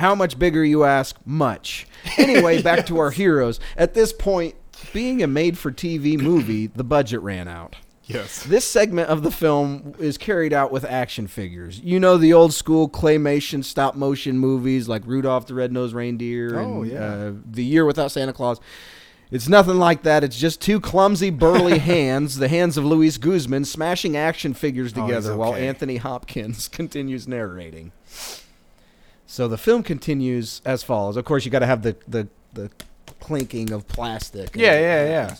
[0.00, 1.16] how much bigger, you ask?
[1.24, 1.86] Much.
[2.18, 3.60] Anyway, back to our heroes.
[3.76, 4.54] At this point,
[4.92, 7.76] being a made for TV movie, the budget ran out.
[8.04, 8.42] Yes.
[8.42, 11.78] This segment of the film is carried out with action figures.
[11.78, 16.82] You know the old school claymation stop motion movies like Rudolph the Red-Nosed Reindeer Oh,
[16.82, 17.04] and yeah.
[17.04, 18.58] uh, The Year Without Santa Claus.
[19.30, 20.24] It's nothing like that.
[20.24, 25.02] It's just two clumsy, burly hands, the hands of Luis Guzman, smashing action figures Oh,
[25.06, 25.54] together while.
[25.54, 27.92] Anthony Hopkins continues narrating.
[29.30, 31.16] So the film continues as follows.
[31.16, 32.68] Of course, you got to have the, the the
[33.20, 34.56] clinking of plastic.
[34.56, 35.36] Yeah, yeah,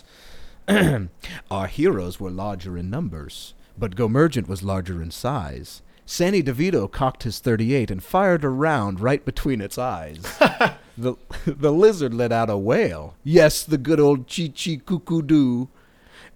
[0.69, 1.07] yeah.
[1.51, 5.81] Our heroes were larger in numbers, but Gomergent was larger in size.
[6.05, 10.21] Sandy DeVito cocked his 38 and fired a round right between its eyes.
[10.97, 13.15] the, the lizard let out a wail.
[13.25, 15.67] Yes, the good old chee chee cuckoo doo.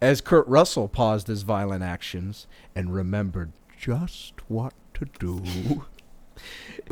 [0.01, 5.85] As Kurt Russell paused his violent actions and remembered just what to do.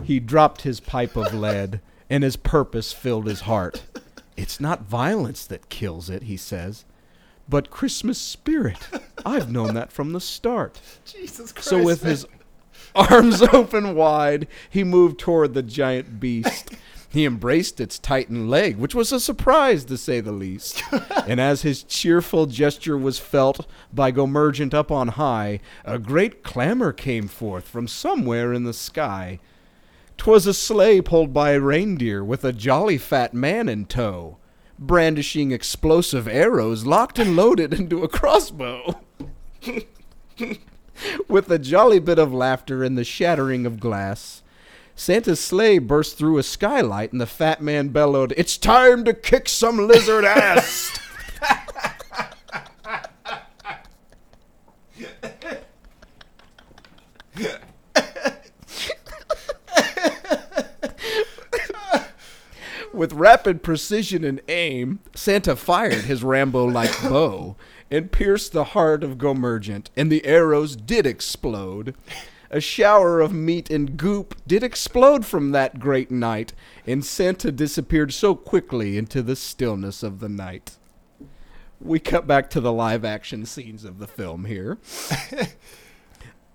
[0.03, 3.83] He dropped his pipe of lead, and his purpose filled his heart.
[4.35, 6.85] It's not violence that kills it, he says,
[7.47, 8.87] but Christmas spirit.
[9.25, 10.79] I've known that from the start.
[11.05, 11.67] Jesus Christ.
[11.67, 12.25] So with his
[12.95, 16.71] arms open wide, he moved toward the giant beast.
[17.13, 20.81] He embraced its tightened leg, which was a surprise to say the least.
[21.27, 26.91] and as his cheerful gesture was felt by Gomergent up on high, a great clamor
[26.91, 29.39] came forth from somewhere in the sky.
[30.17, 34.37] 'Twas a sleigh pulled by a reindeer with a jolly fat man in tow,
[34.79, 39.01] brandishing explosive arrows locked and loaded into a crossbow.
[41.27, 44.42] With a jolly bit of laughter and the shattering of glass,
[44.95, 49.49] Santa's sleigh burst through a skylight and the fat man bellowed, It's time to kick
[49.49, 50.91] some lizard ass!
[62.93, 67.55] With rapid precision and aim, Santa fired his Rambo like bow
[67.89, 71.95] and pierced the heart of Gomergent, and the arrows did explode.
[72.53, 76.53] A shower of meat and goop did explode from that great night,
[76.85, 80.77] and Santa disappeared so quickly into the stillness of the night.
[81.81, 84.77] We cut back to the live action scenes of the film here.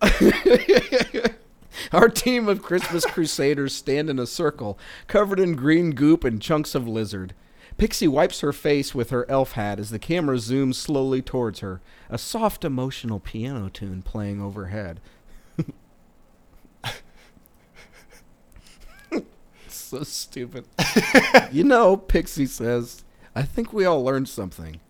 [1.93, 6.77] Our team of Christmas Crusaders stand in a circle, covered in green goop and chunks
[6.77, 7.35] of lizard.
[7.77, 11.81] Pixie wipes her face with her elf hat as the camera zooms slowly towards her,
[12.09, 15.01] a soft, emotional piano tune playing overhead.
[19.89, 20.67] So stupid.
[21.53, 24.81] you know, Pixie says, I think we all learned something.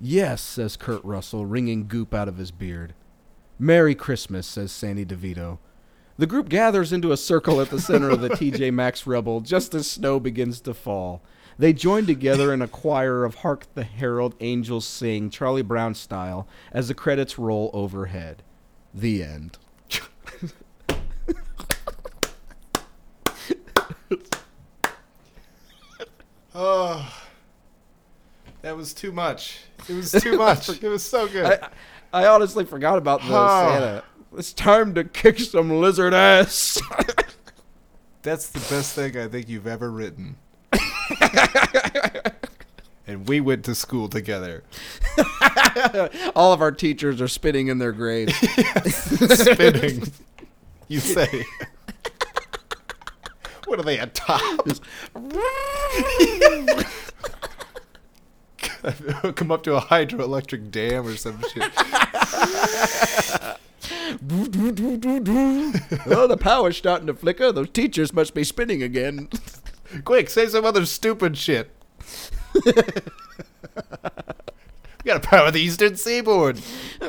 [0.00, 2.94] Yes, says Kurt Russell, wringing goop out of his beard.
[3.58, 5.58] Merry Christmas, says Sandy DeVito.
[6.16, 9.74] The group gathers into a circle at the center of the TJ Maxx Rebel just
[9.74, 11.22] as snow begins to fall.
[11.58, 16.48] They join together in a choir of Hark the Herald Angels Sing, Charlie Brown style,
[16.72, 18.42] as the credits roll overhead.
[18.92, 19.58] The end.
[26.56, 27.12] Oh,
[28.62, 29.58] that was too much.
[29.88, 30.68] It was too much.
[30.68, 31.44] It was so good.
[31.44, 31.68] I,
[32.12, 33.70] I honestly forgot about the Huh.
[33.72, 34.04] Santa.
[34.36, 36.80] It's time to kick some lizard ass.
[38.22, 40.36] That's the best thing I think you've ever written.
[43.06, 44.62] and we went to school together.
[46.36, 48.34] All of our teachers are spitting in their graves.
[48.94, 50.04] Spinning.
[50.88, 51.44] you say.
[53.74, 54.40] What are they at top?
[59.34, 61.62] Come up to a hydroelectric dam or some shit.
[66.06, 67.50] oh, the power's starting to flicker.
[67.50, 69.28] Those teachers must be spinning again.
[70.04, 71.72] Quick, say some other stupid shit.
[72.54, 72.62] we
[75.04, 76.58] gotta power the eastern seaboard.
[76.58, 77.08] Say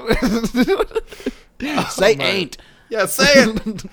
[1.62, 2.58] oh, my- ain't.
[2.90, 3.86] Yeah, say it.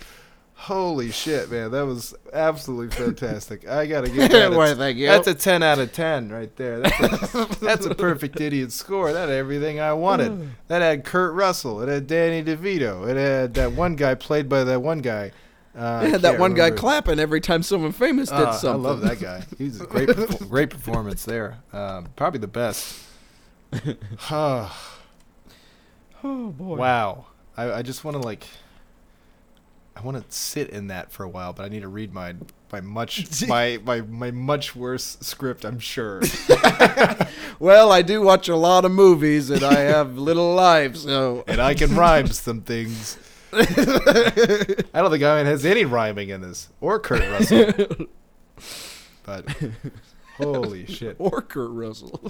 [0.67, 1.73] Holy shit, man.
[1.73, 3.67] That was absolutely fantastic.
[3.69, 4.53] I gotta give that.
[4.53, 5.09] Why, thank you.
[5.09, 6.81] That's a 10 out of 10 right there.
[6.81, 9.13] That's a, that's a perfect idiot score.
[9.13, 10.51] That had everything I wanted.
[10.69, 11.83] That had Kurt Russell.
[11.83, 13.09] It had Danny DeVito.
[13.09, 15.33] It had that one guy played by that one guy.
[15.75, 18.85] Uh, Had that one guy clapping every time someone famous did Uh, something.
[18.85, 19.43] I love that guy.
[19.57, 20.11] He's a great,
[20.51, 21.59] great performance there.
[21.73, 23.03] Um, probably the best.
[24.31, 24.71] Oh
[26.51, 26.77] boy.
[26.77, 27.27] wow.
[27.57, 28.47] I, I just want to like.
[29.95, 32.35] I want to sit in that for a while, but I need to read my
[32.73, 35.65] my much my my my much worse script.
[35.65, 36.23] I'm sure.
[37.59, 41.61] Well, I do watch a lot of movies and I have little life, so and
[41.61, 43.17] I can rhyme some things.
[43.53, 43.63] I
[44.95, 48.09] don't think I has any rhyming in this, or Kurt Russell.
[49.25, 49.47] but
[50.39, 51.15] holy shit!
[51.21, 52.21] or Kurt Russell.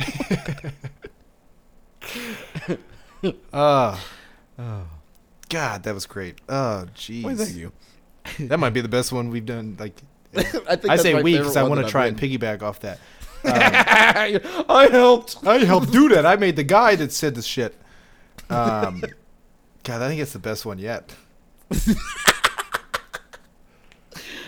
[3.55, 4.05] Ah,
[5.53, 6.41] God, that was great.
[6.49, 7.23] Oh, jeez.
[7.23, 7.73] Well, thank you.
[8.49, 9.77] That might be the best one we've done.
[9.79, 10.01] Like,
[10.35, 10.43] I,
[10.77, 12.99] think I say we because I want to try and piggyback off that.
[13.45, 15.47] I helped.
[15.47, 16.25] I helped do that.
[16.25, 17.75] I made the guy that said the shit.
[18.49, 19.03] Um,
[19.83, 21.15] God, I think it's the best one yet.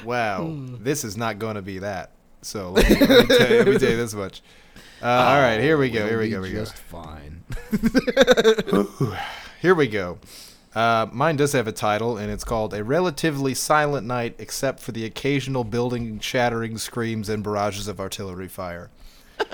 [0.04, 2.12] wow, this is not going to be that.
[2.40, 4.42] So let me, let me tell, you, let me tell you this much.
[5.02, 6.06] Uh, all right, here we go.
[6.08, 6.42] Here we go.
[6.42, 6.60] Here we go.
[6.60, 7.44] Just fine.
[9.60, 10.18] Here we go.
[10.74, 14.92] Uh, mine does have a title, and it's called "A Relatively Silent Night, Except for
[14.92, 18.90] the Occasional Building Shattering Screams and Barrages of Artillery Fire."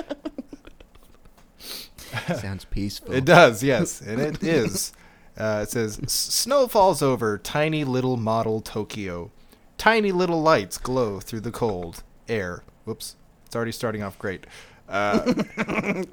[2.40, 3.12] Sounds peaceful.
[3.12, 4.92] It does, yes, and it is.
[5.38, 9.30] Uh, it says, "Snow falls over tiny little model Tokyo.
[9.78, 12.62] Tiny little lights glow through the cold air.
[12.84, 13.16] Whoops,
[13.46, 14.46] it's already starting off great.
[14.88, 15.34] Uh,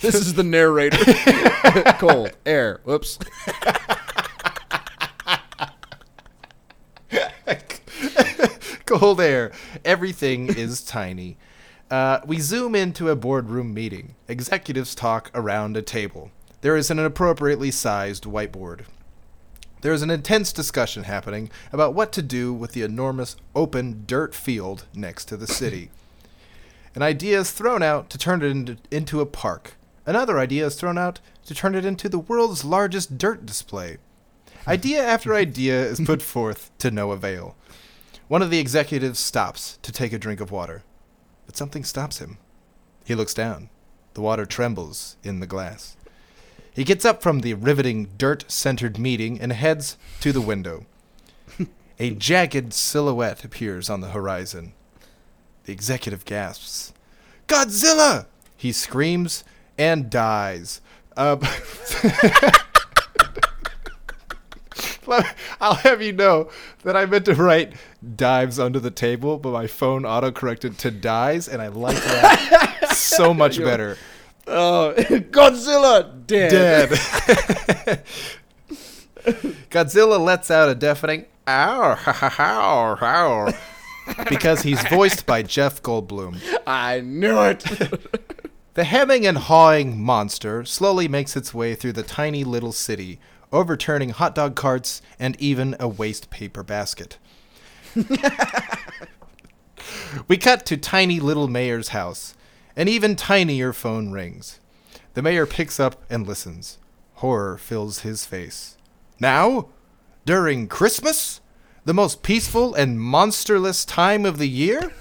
[0.00, 0.98] This is the narrator.
[1.98, 2.80] Cold air.
[2.84, 3.18] Whoops.
[8.98, 9.52] Cold air.
[9.84, 11.36] Everything is tiny.
[11.92, 14.16] Uh, we zoom into a boardroom meeting.
[14.26, 16.32] Executives talk around a table.
[16.62, 18.86] There is an appropriately sized whiteboard.
[19.82, 24.34] There is an intense discussion happening about what to do with the enormous open dirt
[24.34, 25.90] field next to the city.
[26.96, 29.74] An idea is thrown out to turn it into, into a park.
[30.04, 33.98] Another idea is thrown out to turn it into the world's largest dirt display.
[34.66, 37.56] Idea after idea is put forth to no avail.
[38.30, 40.84] One of the executives stops to take a drink of water,
[41.46, 42.38] but something stops him.
[43.04, 43.70] He looks down.
[44.14, 45.96] The water trembles in the glass.
[46.72, 50.86] He gets up from the riveting, dirt centered meeting and heads to the window.
[51.98, 54.74] a jagged silhouette appears on the horizon.
[55.64, 56.92] The executive gasps.
[57.48, 58.26] Godzilla!
[58.56, 59.42] He screams
[59.76, 60.80] and dies.
[61.16, 61.36] Uh,
[62.04, 62.62] Let-
[65.60, 66.50] I'll have you know
[66.84, 67.74] that I meant to write
[68.16, 73.34] dives under the table, but my phone autocorrected to dies, and I like that so
[73.34, 73.96] much better.
[74.46, 76.50] Oh, Godzilla dead.
[76.50, 78.02] Dead.
[79.70, 83.52] Godzilla lets out a deafening ow, ha, ha, ha, ow,
[84.28, 86.40] because he's voiced by Jeff Goldblum.
[86.66, 87.64] I knew it.
[88.74, 93.18] The hemming and hawing monster slowly makes its way through the tiny little city,
[93.52, 97.18] overturning hot dog carts and even a waste paper basket.
[100.28, 102.34] we cut to tiny little mayor's house.
[102.76, 104.60] An even tinier phone rings.
[105.14, 106.78] The mayor picks up and listens.
[107.14, 108.76] Horror fills his face.
[109.18, 109.68] Now?
[110.24, 111.40] During Christmas?
[111.84, 114.92] The most peaceful and monsterless time of the year?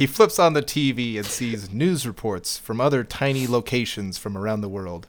[0.00, 4.62] He flips on the TV and sees news reports from other tiny locations from around
[4.62, 5.06] the world.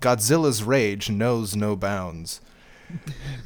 [0.00, 2.40] Godzilla's rage knows no bounds.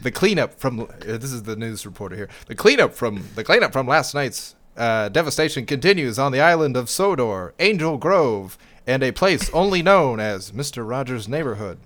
[0.03, 2.29] The cleanup from uh, this is the news reporter here.
[2.47, 6.91] The cleanup from the cleanup from last night's uh, devastation continues on the island of
[6.91, 11.79] Sodor, Angel Grove, and a place only known as Mister Rogers' neighborhood.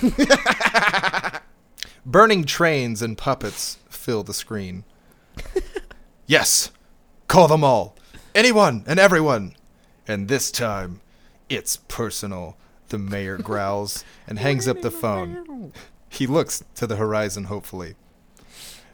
[2.06, 4.84] Burning trains and puppets fill the screen.
[6.26, 6.70] yes,
[7.28, 7.96] call them all.
[8.34, 9.54] Anyone and everyone.
[10.08, 11.00] And this time,
[11.48, 12.56] it's personal,
[12.88, 15.72] the mayor growls and hangs up the phone.
[16.08, 17.94] He looks to the horizon hopefully.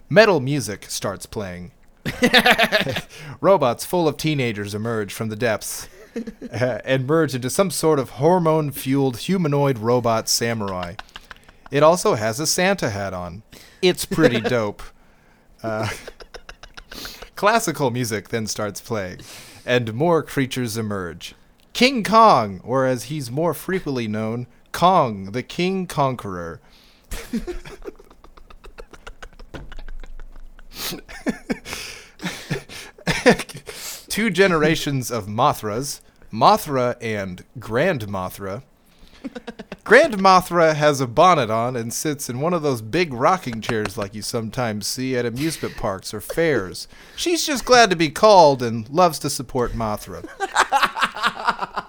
[0.08, 1.72] Metal music starts playing.
[3.40, 5.88] Robots full of teenagers emerge from the depths
[6.52, 10.94] uh, and merge into some sort of hormone fueled humanoid robot samurai.
[11.70, 13.42] It also has a Santa hat on.
[13.80, 14.82] It's pretty dope.
[15.62, 15.88] Uh,
[17.34, 19.18] Classical music then starts playing,
[19.66, 21.34] and more creatures emerge.
[21.72, 26.60] King Kong, or as he's more frequently known, Kong, the King Conqueror.
[34.08, 36.00] Two generations of Mothras,
[36.32, 38.62] Mothra and Grand Mothra.
[39.84, 43.98] Grand Mothra has a bonnet on and sits in one of those big rocking chairs
[43.98, 46.86] like you sometimes see at amusement parks or fairs.
[47.16, 50.26] She's just glad to be called and loves to support Mothra.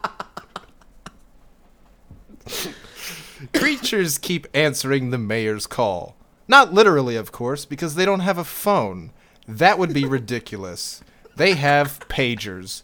[3.54, 6.16] Creatures keep answering the mayor's call.
[6.48, 9.12] Not literally, of course, because they don't have a phone.
[9.48, 11.02] That would be ridiculous.
[11.36, 12.84] They have pagers.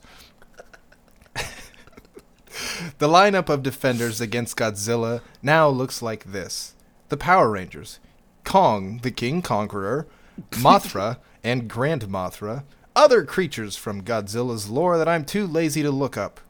[2.99, 6.75] The lineup of defenders against Godzilla now looks like this.
[7.07, 7.99] The Power Rangers,
[8.43, 10.05] Kong, the King Conqueror,
[10.51, 12.63] Mothra, and Grand Mothra,
[12.95, 16.41] other creatures from Godzilla's lore that I'm too lazy to look up,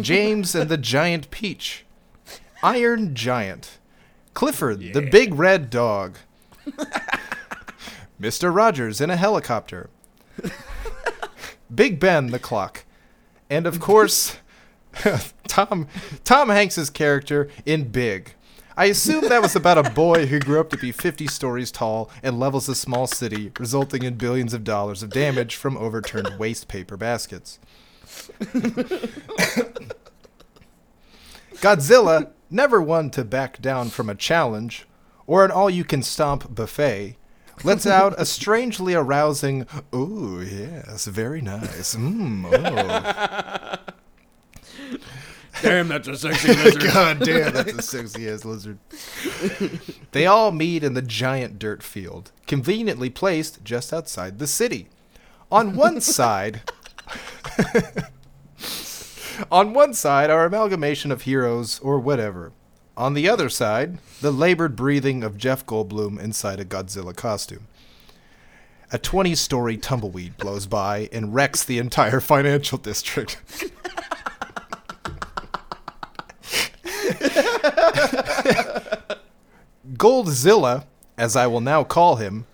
[0.00, 1.84] James and the Giant Peach,
[2.62, 3.78] Iron Giant,
[4.32, 6.16] Clifford, the Big Red Dog,
[8.20, 8.54] Mr.
[8.54, 9.90] Rogers in a helicopter,
[11.72, 12.84] Big Ben the clock,
[13.50, 14.38] and of course,
[15.48, 15.88] Tom
[16.24, 18.34] Tom Hanks's character in Big.
[18.76, 22.08] I assume that was about a boy who grew up to be 50 stories tall
[22.22, 26.66] and levels a small city, resulting in billions of dollars of damage from overturned waste
[26.68, 27.58] paper baskets.
[31.56, 34.86] Godzilla, never one to back down from a challenge
[35.26, 37.16] or an all you can stomp buffet,
[37.62, 41.94] lets out a strangely arousing, ooh, yes, very nice.
[41.94, 43.92] Mmm, oh.
[45.62, 46.82] Damn, that's a sexy lizard.
[46.92, 48.78] God damn, that's a sexy ass lizard.
[50.12, 54.88] they all meet in the giant dirt field, conveniently placed just outside the city.
[55.50, 56.62] On one side,
[59.50, 62.52] on one side, our amalgamation of heroes or whatever.
[62.96, 67.66] On the other side, the labored breathing of Jeff Goldblum inside a Godzilla costume.
[68.92, 73.40] A 20 story tumbleweed blows by and wrecks the entire financial district.
[79.94, 80.84] Goldzilla,
[81.16, 82.46] as I will now call him,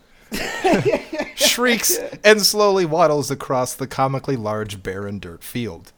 [1.34, 5.92] shrieks and slowly waddles across the comically large barren dirt field.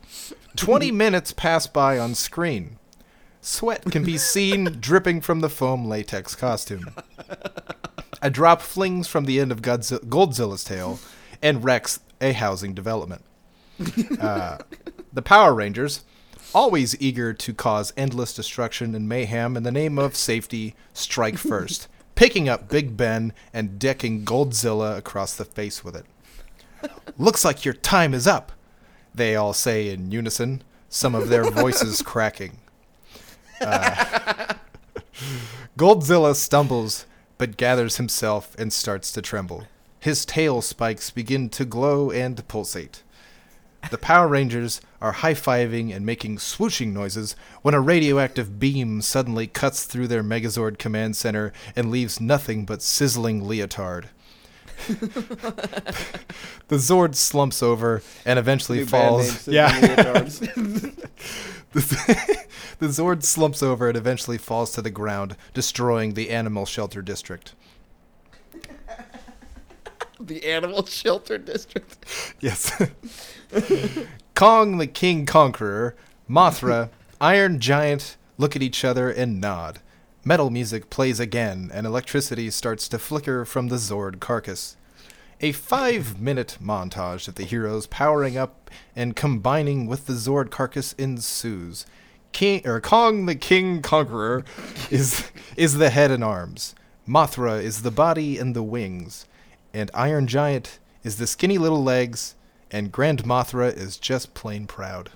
[0.56, 2.78] Twenty minutes pass by on screen.
[3.40, 6.90] Sweat can be seen dripping from the foam latex costume.
[8.20, 10.98] A drop flings from the end of Godzi- Goldzilla's tail
[11.40, 13.24] and wrecks a housing development.
[14.20, 14.58] Uh,
[15.12, 16.02] the Power Rangers,
[16.54, 21.88] always eager to cause endless destruction and mayhem in the name of safety, strike first,
[22.14, 26.06] picking up Big Ben and decking Goldzilla across the face with it.
[27.18, 28.52] Looks like your time is up,
[29.14, 32.58] they all say in unison, some of their voices cracking.
[33.60, 34.54] Uh,
[35.76, 39.64] Goldzilla stumbles, but gathers himself and starts to tremble.
[40.00, 43.02] His tail spikes begin to glow and pulsate.
[43.90, 49.46] The Power Rangers are high fiving and making swooshing noises when a radioactive beam suddenly
[49.46, 54.10] cuts through their Megazord command center and leaves nothing but sizzling leotard.
[54.88, 59.48] the Zord slumps over and eventually New falls.
[59.48, 59.68] Yeah.
[59.80, 61.06] The,
[62.78, 67.54] the Zord slumps over and eventually falls to the ground, destroying the animal shelter district.
[70.20, 72.04] The animal shelter district.
[72.40, 72.72] Yes.
[74.34, 75.96] Kong the King Conqueror,
[76.28, 76.90] Mothra,
[77.20, 79.80] Iron Giant look at each other and nod.
[80.24, 84.76] Metal music plays again, and electricity starts to flicker from the Zord carcass.
[85.40, 90.94] A five minute montage of the heroes powering up and combining with the Zord carcass
[90.94, 91.86] ensues.
[92.32, 94.44] King or Kong the King Conqueror
[94.90, 96.74] is is the head and arms.
[97.06, 99.26] Mothra is the body and the wings.
[99.72, 102.34] And Iron Giant is the skinny little legs,
[102.70, 105.10] and Grand Mothra is just plain proud.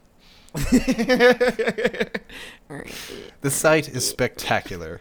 [3.42, 5.00] The sight is spectacular,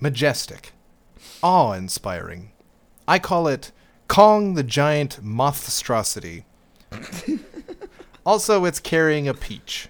[0.00, 0.72] majestic,
[1.42, 2.52] awe inspiring.
[3.06, 3.70] I call it
[4.08, 6.46] Kong the Giant Monstrosity.
[8.26, 9.88] also, it's carrying a peach.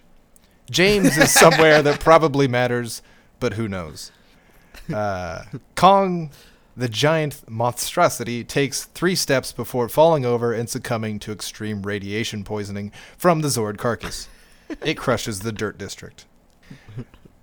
[0.69, 3.03] James is somewhere that probably matters,
[3.39, 4.11] but who knows?
[4.93, 5.45] Uh,
[5.77, 6.31] Kong
[6.77, 12.93] the giant monstrosity takes three steps before falling over and succumbing to extreme radiation poisoning
[13.17, 14.29] from the Zord carcass.
[14.83, 16.25] It crushes the dirt district.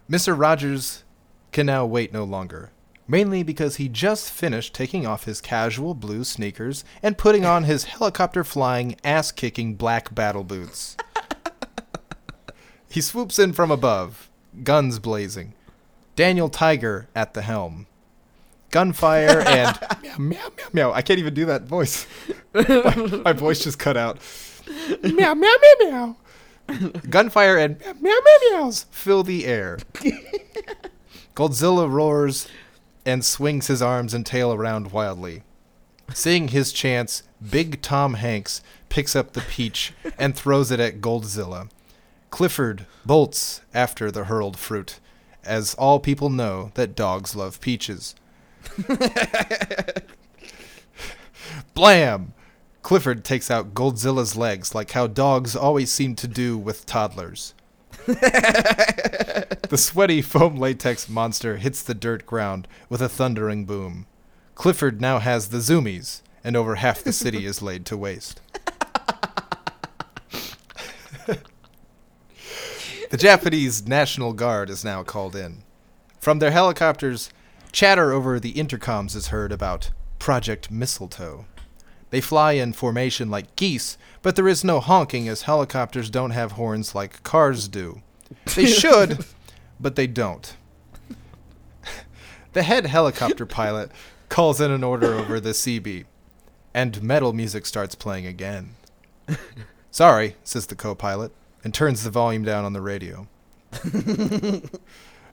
[0.09, 0.35] Mr.
[0.35, 1.03] Rogers
[1.51, 2.71] can now wait no longer,
[3.07, 7.83] mainly because he just finished taking off his casual blue sneakers and putting on his
[7.83, 10.97] helicopter flying, ass kicking black battle boots.
[12.89, 14.31] he swoops in from above,
[14.63, 15.53] guns blazing.
[16.15, 17.85] Daniel Tiger at the helm.
[18.71, 20.91] Gunfire and meow, meow, meow, meow.
[20.91, 22.07] I can't even do that voice.
[22.53, 24.19] my, my voice just cut out.
[25.03, 26.15] meow, meow, meow, meow.
[27.09, 29.79] Gunfire and meow, meow, meow, meows fill the air.
[31.35, 32.47] Godzilla roars
[33.05, 35.43] and swings his arms and tail around wildly.
[36.13, 41.69] Seeing his chance, Big Tom Hanks picks up the peach and throws it at Goldzilla.
[42.29, 44.99] Clifford bolts after the hurled fruit,
[45.43, 48.15] as all people know that dogs love peaches.
[51.73, 52.33] Blam!
[52.81, 57.53] Clifford takes out Goldzilla's legs like how dogs always seem to do with toddlers.
[58.05, 64.07] the sweaty foam latex monster hits the dirt ground with a thundering boom.
[64.55, 68.41] Clifford now has the zoomies, and over half the city is laid to waste.
[71.27, 71.37] the
[73.17, 75.63] Japanese National Guard is now called in.
[76.19, 77.29] From their helicopters,
[77.71, 81.45] chatter over the intercoms is heard about Project Mistletoe.
[82.09, 86.53] They fly in formation like geese, but there is no honking as helicopters don't have
[86.53, 88.01] horns like cars do.
[88.55, 89.25] They should,
[89.79, 90.55] but they don't.
[92.53, 93.91] The head helicopter pilot
[94.27, 96.05] calls in an order over the CB,
[96.73, 98.71] and metal music starts playing again.
[99.91, 101.31] Sorry, says the co pilot,
[101.63, 103.27] and turns the volume down on the radio.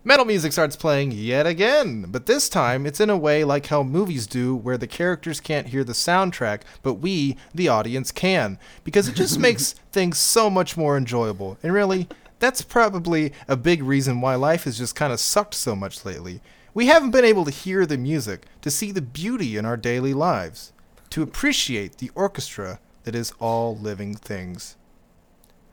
[0.06, 3.82] Metal music starts playing yet again, but this time it's in a way like how
[3.82, 9.08] movies do, where the characters can't hear the soundtrack, but we, the audience, can, because
[9.08, 11.58] it just makes things so much more enjoyable.
[11.60, 12.06] And really,
[12.38, 16.40] that's probably a big reason why life has just kind of sucked so much lately.
[16.72, 20.14] We haven't been able to hear the music, to see the beauty in our daily
[20.14, 20.72] lives,
[21.10, 24.76] to appreciate the orchestra that is all living things.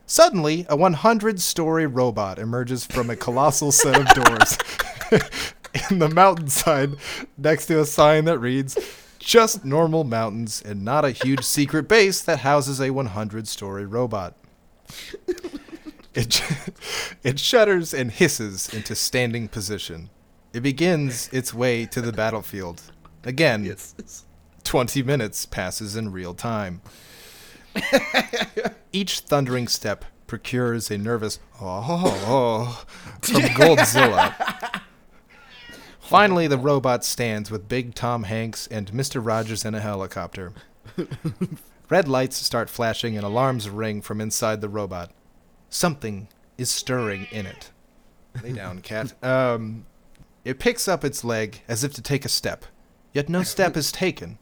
[0.05, 4.57] Suddenly, a 100 story robot emerges from a colossal set of doors
[5.89, 6.95] in the mountainside
[7.37, 8.77] next to a sign that reads,
[9.19, 14.35] Just normal mountains and not a huge secret base that houses a 100 story robot.
[16.13, 16.43] It,
[17.23, 20.09] it shudders and hisses into standing position.
[20.53, 22.83] It begins its way to the battlefield.
[23.23, 23.75] Again,
[24.63, 26.81] 20 minutes passes in real time.
[28.91, 32.85] Each thundering step procures a nervous oh,
[33.21, 34.81] from Goldzilla.
[35.99, 39.25] Finally, the robot stands with Big Tom Hanks and Mr.
[39.25, 40.53] Rogers in a helicopter.
[41.89, 45.11] Red lights start flashing and alarms ring from inside the robot.
[45.69, 47.71] Something is stirring in it.
[48.43, 49.13] Lay down, cat.
[49.23, 49.85] Um,
[50.43, 52.65] it picks up its leg as if to take a step,
[53.13, 54.37] yet no step is taken.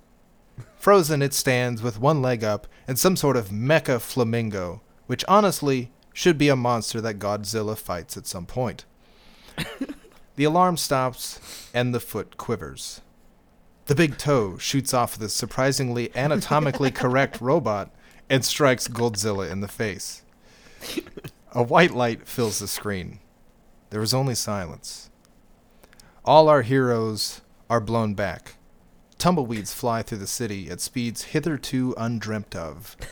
[0.82, 5.92] Frozen, it stands with one leg up and some sort of mecha flamingo, which honestly
[6.12, 8.86] should be a monster that Godzilla fights at some point.
[10.38, 13.02] the alarm stops and the foot quivers.
[13.86, 17.94] The big toe shoots off the surprisingly anatomically correct robot
[18.28, 20.24] and strikes Godzilla in the face.
[21.52, 23.20] A white light fills the screen.
[23.92, 25.12] There is only silence.
[26.26, 28.56] All our heroes are blown back.
[29.22, 32.98] Tumbleweeds fly through the city at speeds hitherto undreamt of.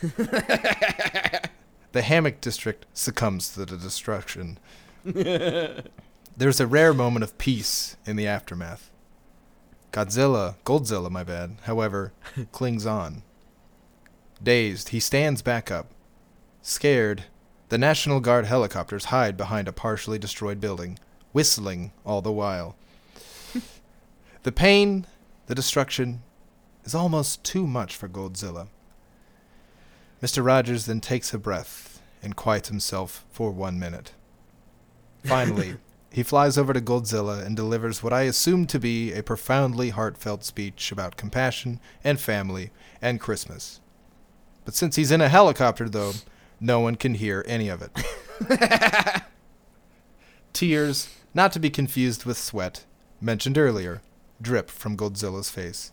[1.92, 4.58] the hammock district succumbs to the destruction.
[5.04, 8.90] There's a rare moment of peace in the aftermath.
[9.92, 12.12] Godzilla, Goldzilla, my bad, however,
[12.50, 13.22] clings on.
[14.42, 15.92] Dazed, he stands back up.
[16.60, 17.26] Scared,
[17.68, 20.98] the National Guard helicopters hide behind a partially destroyed building,
[21.30, 22.74] whistling all the while.
[24.42, 25.06] the pain,
[25.50, 26.22] the destruction,
[26.84, 28.68] is almost too much for Goldzilla.
[30.22, 30.44] Mr.
[30.44, 34.12] Rogers then takes a breath and quiets himself for one minute.
[35.24, 35.74] Finally,
[36.12, 40.44] he flies over to Goldzilla and delivers what I assume to be a profoundly heartfelt
[40.44, 42.70] speech about compassion and family
[43.02, 43.80] and Christmas.
[44.64, 46.12] But since he's in a helicopter, though,
[46.60, 49.24] no one can hear any of it.
[50.52, 52.84] Tears, not to be confused with sweat,
[53.20, 54.00] mentioned earlier,
[54.40, 55.92] drip from Godzilla's face.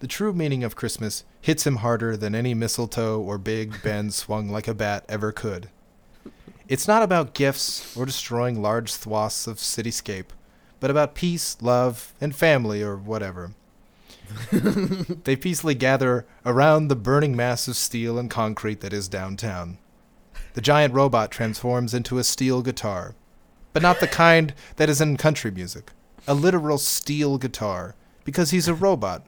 [0.00, 4.48] The true meaning of Christmas hits him harder than any mistletoe or Big Ben swung
[4.48, 5.68] like a bat ever could.
[6.68, 10.28] It's not about gifts or destroying large swaths of cityscape,
[10.80, 13.52] but about peace, love, and family or whatever.
[14.52, 19.78] they peacefully gather around the burning mass of steel and concrete that is downtown.
[20.54, 23.14] The giant robot transforms into a steel guitar,
[23.72, 25.90] but not the kind that is in country music.
[26.26, 27.94] A literal steel guitar,
[28.24, 29.24] because he's a robot.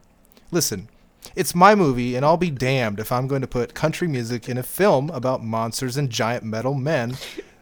[0.51, 0.89] Listen,
[1.35, 4.57] it's my movie, and I'll be damned if I'm going to put country music in
[4.57, 7.17] a film about monsters and giant metal men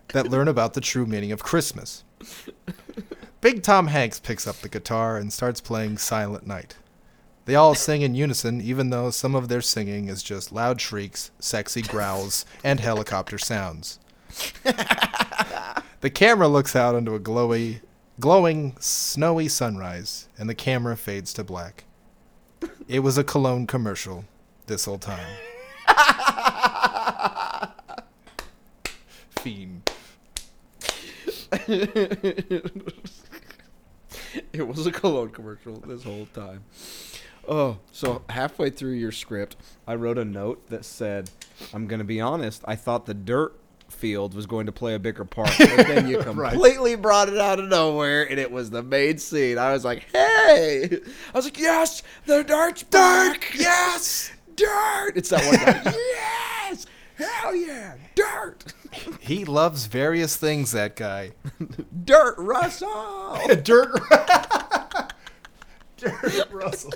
[0.10, 2.04] that learn about the true meaning of Christmas.
[3.42, 6.76] Big Tom Hanks picks up the guitar and starts playing Silent Night.
[7.46, 11.32] They all sing in unison, even though some of their singing is just loud shrieks,
[11.40, 14.00] sexy growls, and helicopter sounds.
[16.00, 17.82] the camera looks out into a glowy,
[18.20, 21.86] glowing, snowy sunrise, and the camera fades to black.
[22.88, 24.26] It was a cologne commercial
[24.68, 25.28] this whole time.
[29.39, 29.89] Fiend.
[34.53, 36.64] it was a cologne commercial this whole time.
[37.47, 41.30] Oh, so halfway through your script, I wrote a note that said,
[41.74, 42.64] "I'm going to be honest.
[42.66, 43.53] I thought the dirt
[43.94, 46.52] field was going to play a bigger part, but then you Right.
[46.52, 49.58] completely brought it out of nowhere, and it was the main scene.
[49.58, 51.00] I was like, hey!
[51.34, 55.14] I was like, yes, the dirt's dirt, yes, dirt.
[55.16, 55.96] It's that one guy.
[56.14, 56.86] yes,
[57.16, 58.74] hell yeah, dirt,
[59.20, 60.72] He loves various things.
[60.72, 61.32] That guy.
[62.04, 63.38] dirt, Russell.
[63.64, 64.00] Dirt.
[65.98, 66.94] Dirt Russell.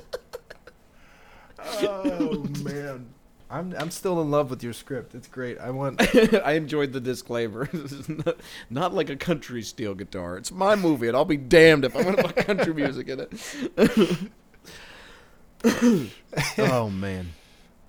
[1.60, 3.08] Oh man.
[3.50, 5.16] I'm I'm still in love with your script.
[5.16, 5.58] It's great.
[5.60, 6.02] I want
[6.46, 7.70] I enjoyed the disclaimer.
[7.78, 8.38] This is not,
[8.70, 10.38] not like a country steel guitar.
[10.38, 13.22] It's my movie, and I'll be damned if I'm going to put country music in
[13.22, 14.30] it.
[16.58, 17.34] oh man,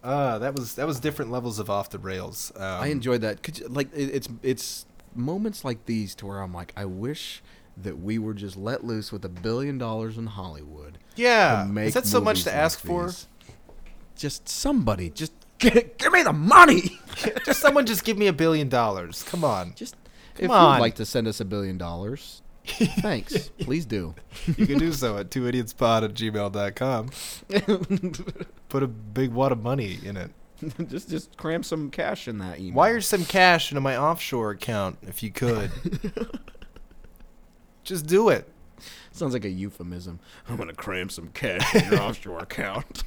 [0.04, 2.52] uh that was that was different levels of off the rails.
[2.56, 3.42] Um, I enjoyed that.
[3.42, 7.42] Could you, like it, it's it's moments like these to where I'm like, I wish
[7.82, 10.98] that we were just let loose with a billion dollars in Hollywood.
[11.16, 11.68] Yeah.
[11.72, 13.10] to Is that so much to like ask for?
[14.16, 16.98] Just somebody, just give, give me the money.
[17.44, 19.22] just someone just give me a billion dollars.
[19.24, 19.74] Come on.
[19.74, 19.96] Just
[20.34, 20.74] Come if on.
[20.76, 23.48] you'd like to send us a billion dollars, thanks.
[23.60, 24.14] Please do.
[24.56, 27.10] You can do so at twoidiotspod at gmail.com.
[28.68, 30.30] Put a big wad of money in it.
[30.88, 32.74] just just cram some cash in that email.
[32.74, 35.70] Wire some cash into my offshore account if you could.
[37.84, 38.48] just do it.
[39.12, 40.20] Sounds like a euphemism.
[40.48, 43.02] I'm gonna cram some cash in your offshore account.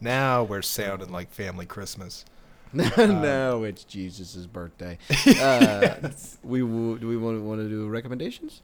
[0.00, 2.24] Now we're sounding like family Christmas.
[2.72, 4.98] no, it's Jesus' birthday.
[5.40, 6.10] Uh,
[6.42, 8.62] We w- do we want want to do recommendations?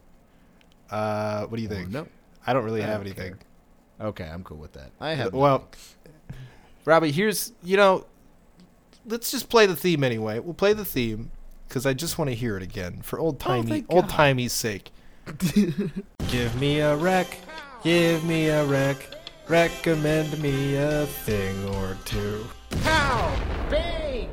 [0.91, 1.91] Uh, what do you Or think?
[1.91, 2.07] no.
[2.47, 3.35] I don't really I have don't anything.
[4.01, 4.91] Okay, I'm cool with that.
[5.01, 5.69] I have well,
[6.85, 8.07] Robbie, here's you know,
[9.07, 10.39] let's just play the theme anyway.
[10.39, 11.33] We'll play the theme
[11.69, 14.93] because I just want to hear it again for old timey thank old timey's sake.
[16.29, 17.27] Give me a rec.
[17.83, 18.97] Give me a rec.
[19.49, 22.45] Recommend me a thing or two.
[22.83, 23.33] Pow!
[23.71, 24.29] Bang!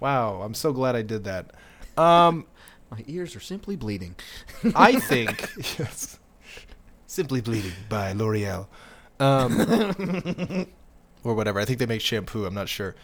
[0.00, 1.50] Wow, I'm so glad I did that.
[1.98, 2.46] Um,
[2.90, 4.14] my ears are simply bleeding.
[4.74, 6.18] I think yes.
[7.06, 8.66] Simply Bleeding by L'Oreal.
[9.18, 10.66] Um,
[11.24, 11.58] or whatever.
[11.58, 12.44] I think they make shampoo.
[12.44, 12.94] I'm not sure.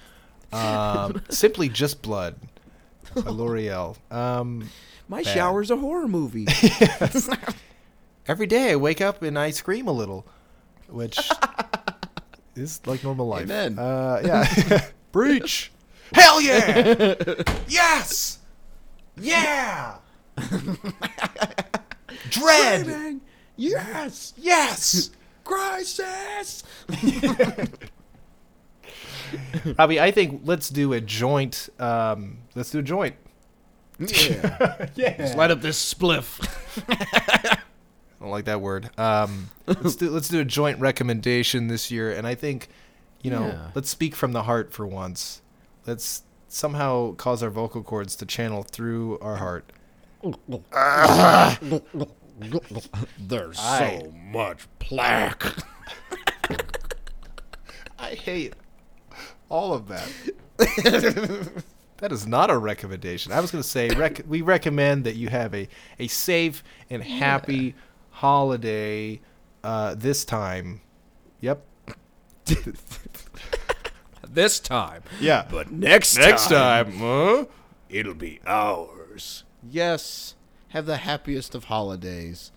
[0.52, 2.36] Um, Simply Just Blood
[3.14, 3.96] by L'Oreal.
[4.12, 4.68] Um,
[5.08, 5.34] My Bad.
[5.34, 6.46] shower's a horror movie.
[8.28, 10.26] every day I wake up and I scream a little,
[10.94, 11.18] which
[12.56, 13.42] is like normal life.
[13.42, 13.78] Amen.
[13.78, 14.86] Uh, yeah.
[15.12, 15.70] Breach.
[16.14, 17.14] Hell yeah!
[17.68, 18.38] yes!
[19.20, 19.96] Yeah!
[22.30, 22.80] Dread!
[22.86, 23.20] Screaming,
[23.56, 25.10] yes, Yes!
[25.44, 26.62] crisis.
[29.78, 31.68] Robbie, I think let's do a joint.
[31.78, 33.16] Um, let's do a joint.
[33.98, 35.16] Yeah, Yeah.
[35.16, 36.38] just light up this spliff.
[38.24, 38.88] I don't like that word.
[38.98, 42.68] Um, let's do let's do a joint recommendation this year, and I think,
[43.20, 43.70] you know, Yeah.
[43.74, 45.42] let's speak from the heart for once.
[45.86, 49.70] Let's somehow cause our vocal cords to channel through our heart.
[53.18, 54.00] There's Aye.
[54.02, 55.44] so much plaque.
[57.98, 58.54] I hate
[59.50, 60.08] all of that.
[61.98, 63.32] that is not a recommendation.
[63.32, 65.68] I was going to say rec- we recommend that you have a,
[65.98, 67.74] a safe and happy
[68.14, 69.20] holiday
[69.62, 70.80] uh, this time.
[71.40, 71.64] Yep.
[74.28, 75.46] This time, Yeah.
[75.48, 77.44] but next Next time, huh?
[77.88, 79.44] it'll be ours.
[79.62, 80.34] Yes,
[80.70, 82.50] have the happiest of holidays,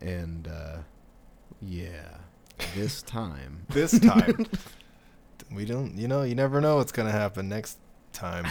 [0.00, 0.78] and uh,
[1.60, 2.18] yeah,
[2.74, 3.66] this time.
[3.68, 4.46] This time.
[5.52, 7.76] we don't, you know, you never know what's going to happen next
[8.14, 8.46] time.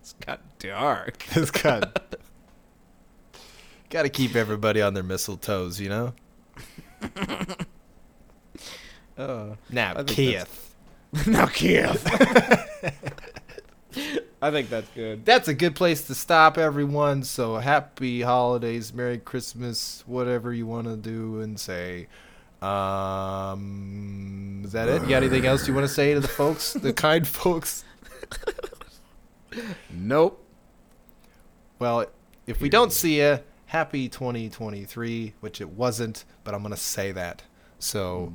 [0.00, 1.24] It's got dark.
[1.36, 2.14] It's got.
[3.90, 6.12] Got to keep everybody on their mistletoes, you know?
[9.16, 10.76] Uh, Now, Keith.
[11.26, 12.06] now, Keith.
[14.40, 15.24] I think that's good.
[15.24, 20.86] that's a good place to stop everyone so happy holidays merry christmas whatever you want
[20.86, 22.06] to do and say
[22.62, 26.74] um is that it you got anything else you want to say to the folks
[26.74, 27.84] the kind folks
[29.90, 30.46] Nope.
[31.80, 32.06] well
[32.46, 37.42] if we don't see you happy 2023 which it wasn't but i'm gonna say that.
[37.78, 38.32] So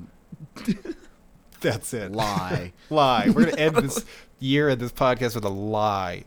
[1.62, 2.12] that's it.
[2.12, 2.74] Lie.
[2.90, 3.30] lie.
[3.30, 4.06] We're gonna end this
[4.40, 6.24] year and this podcast with a lie.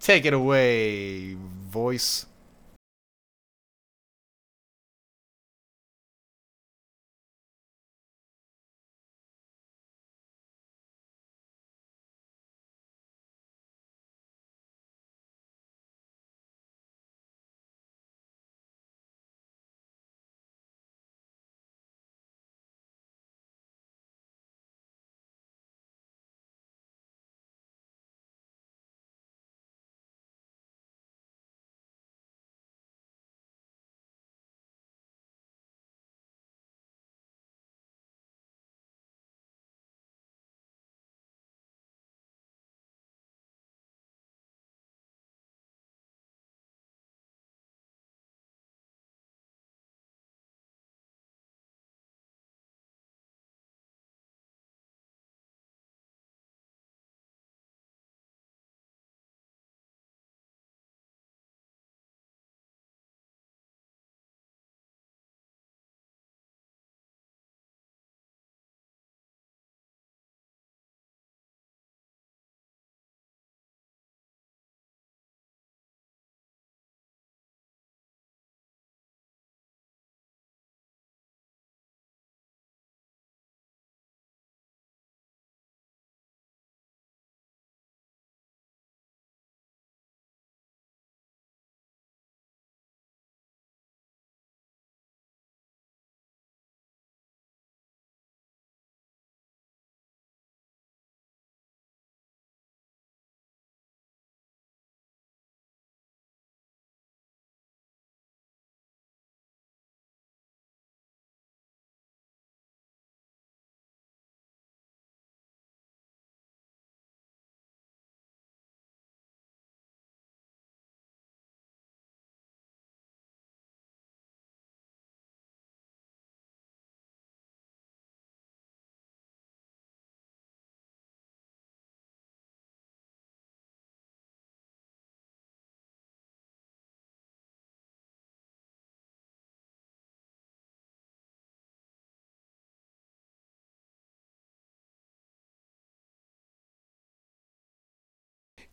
[0.00, 2.26] Take it away voice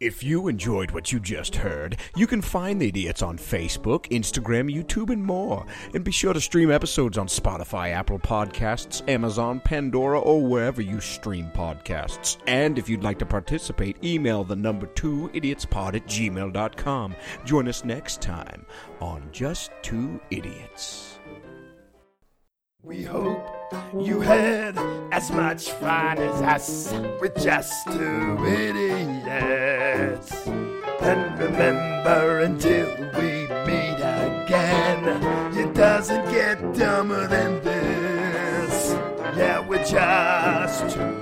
[0.01, 4.73] If you enjoyed what you just heard, you can find the idiots on Facebook, Instagram,
[4.73, 5.63] YouTube, and more.
[5.93, 10.99] And be sure to stream episodes on Spotify, Apple Podcasts, Amazon, Pandora, or wherever you
[10.99, 12.37] stream podcasts.
[12.47, 17.15] And if you'd like to participate, email the number two idiotspod at gmail.com.
[17.45, 18.65] Join us next time
[19.01, 21.19] on Just Two Idiots.
[22.81, 23.60] We hope
[23.97, 24.77] you had
[25.11, 30.45] as much fun as us with just two idiots.
[30.47, 35.07] And remember until we meet again,
[35.57, 38.91] it doesn't get dumber than this.
[39.37, 41.15] Yeah, we're just two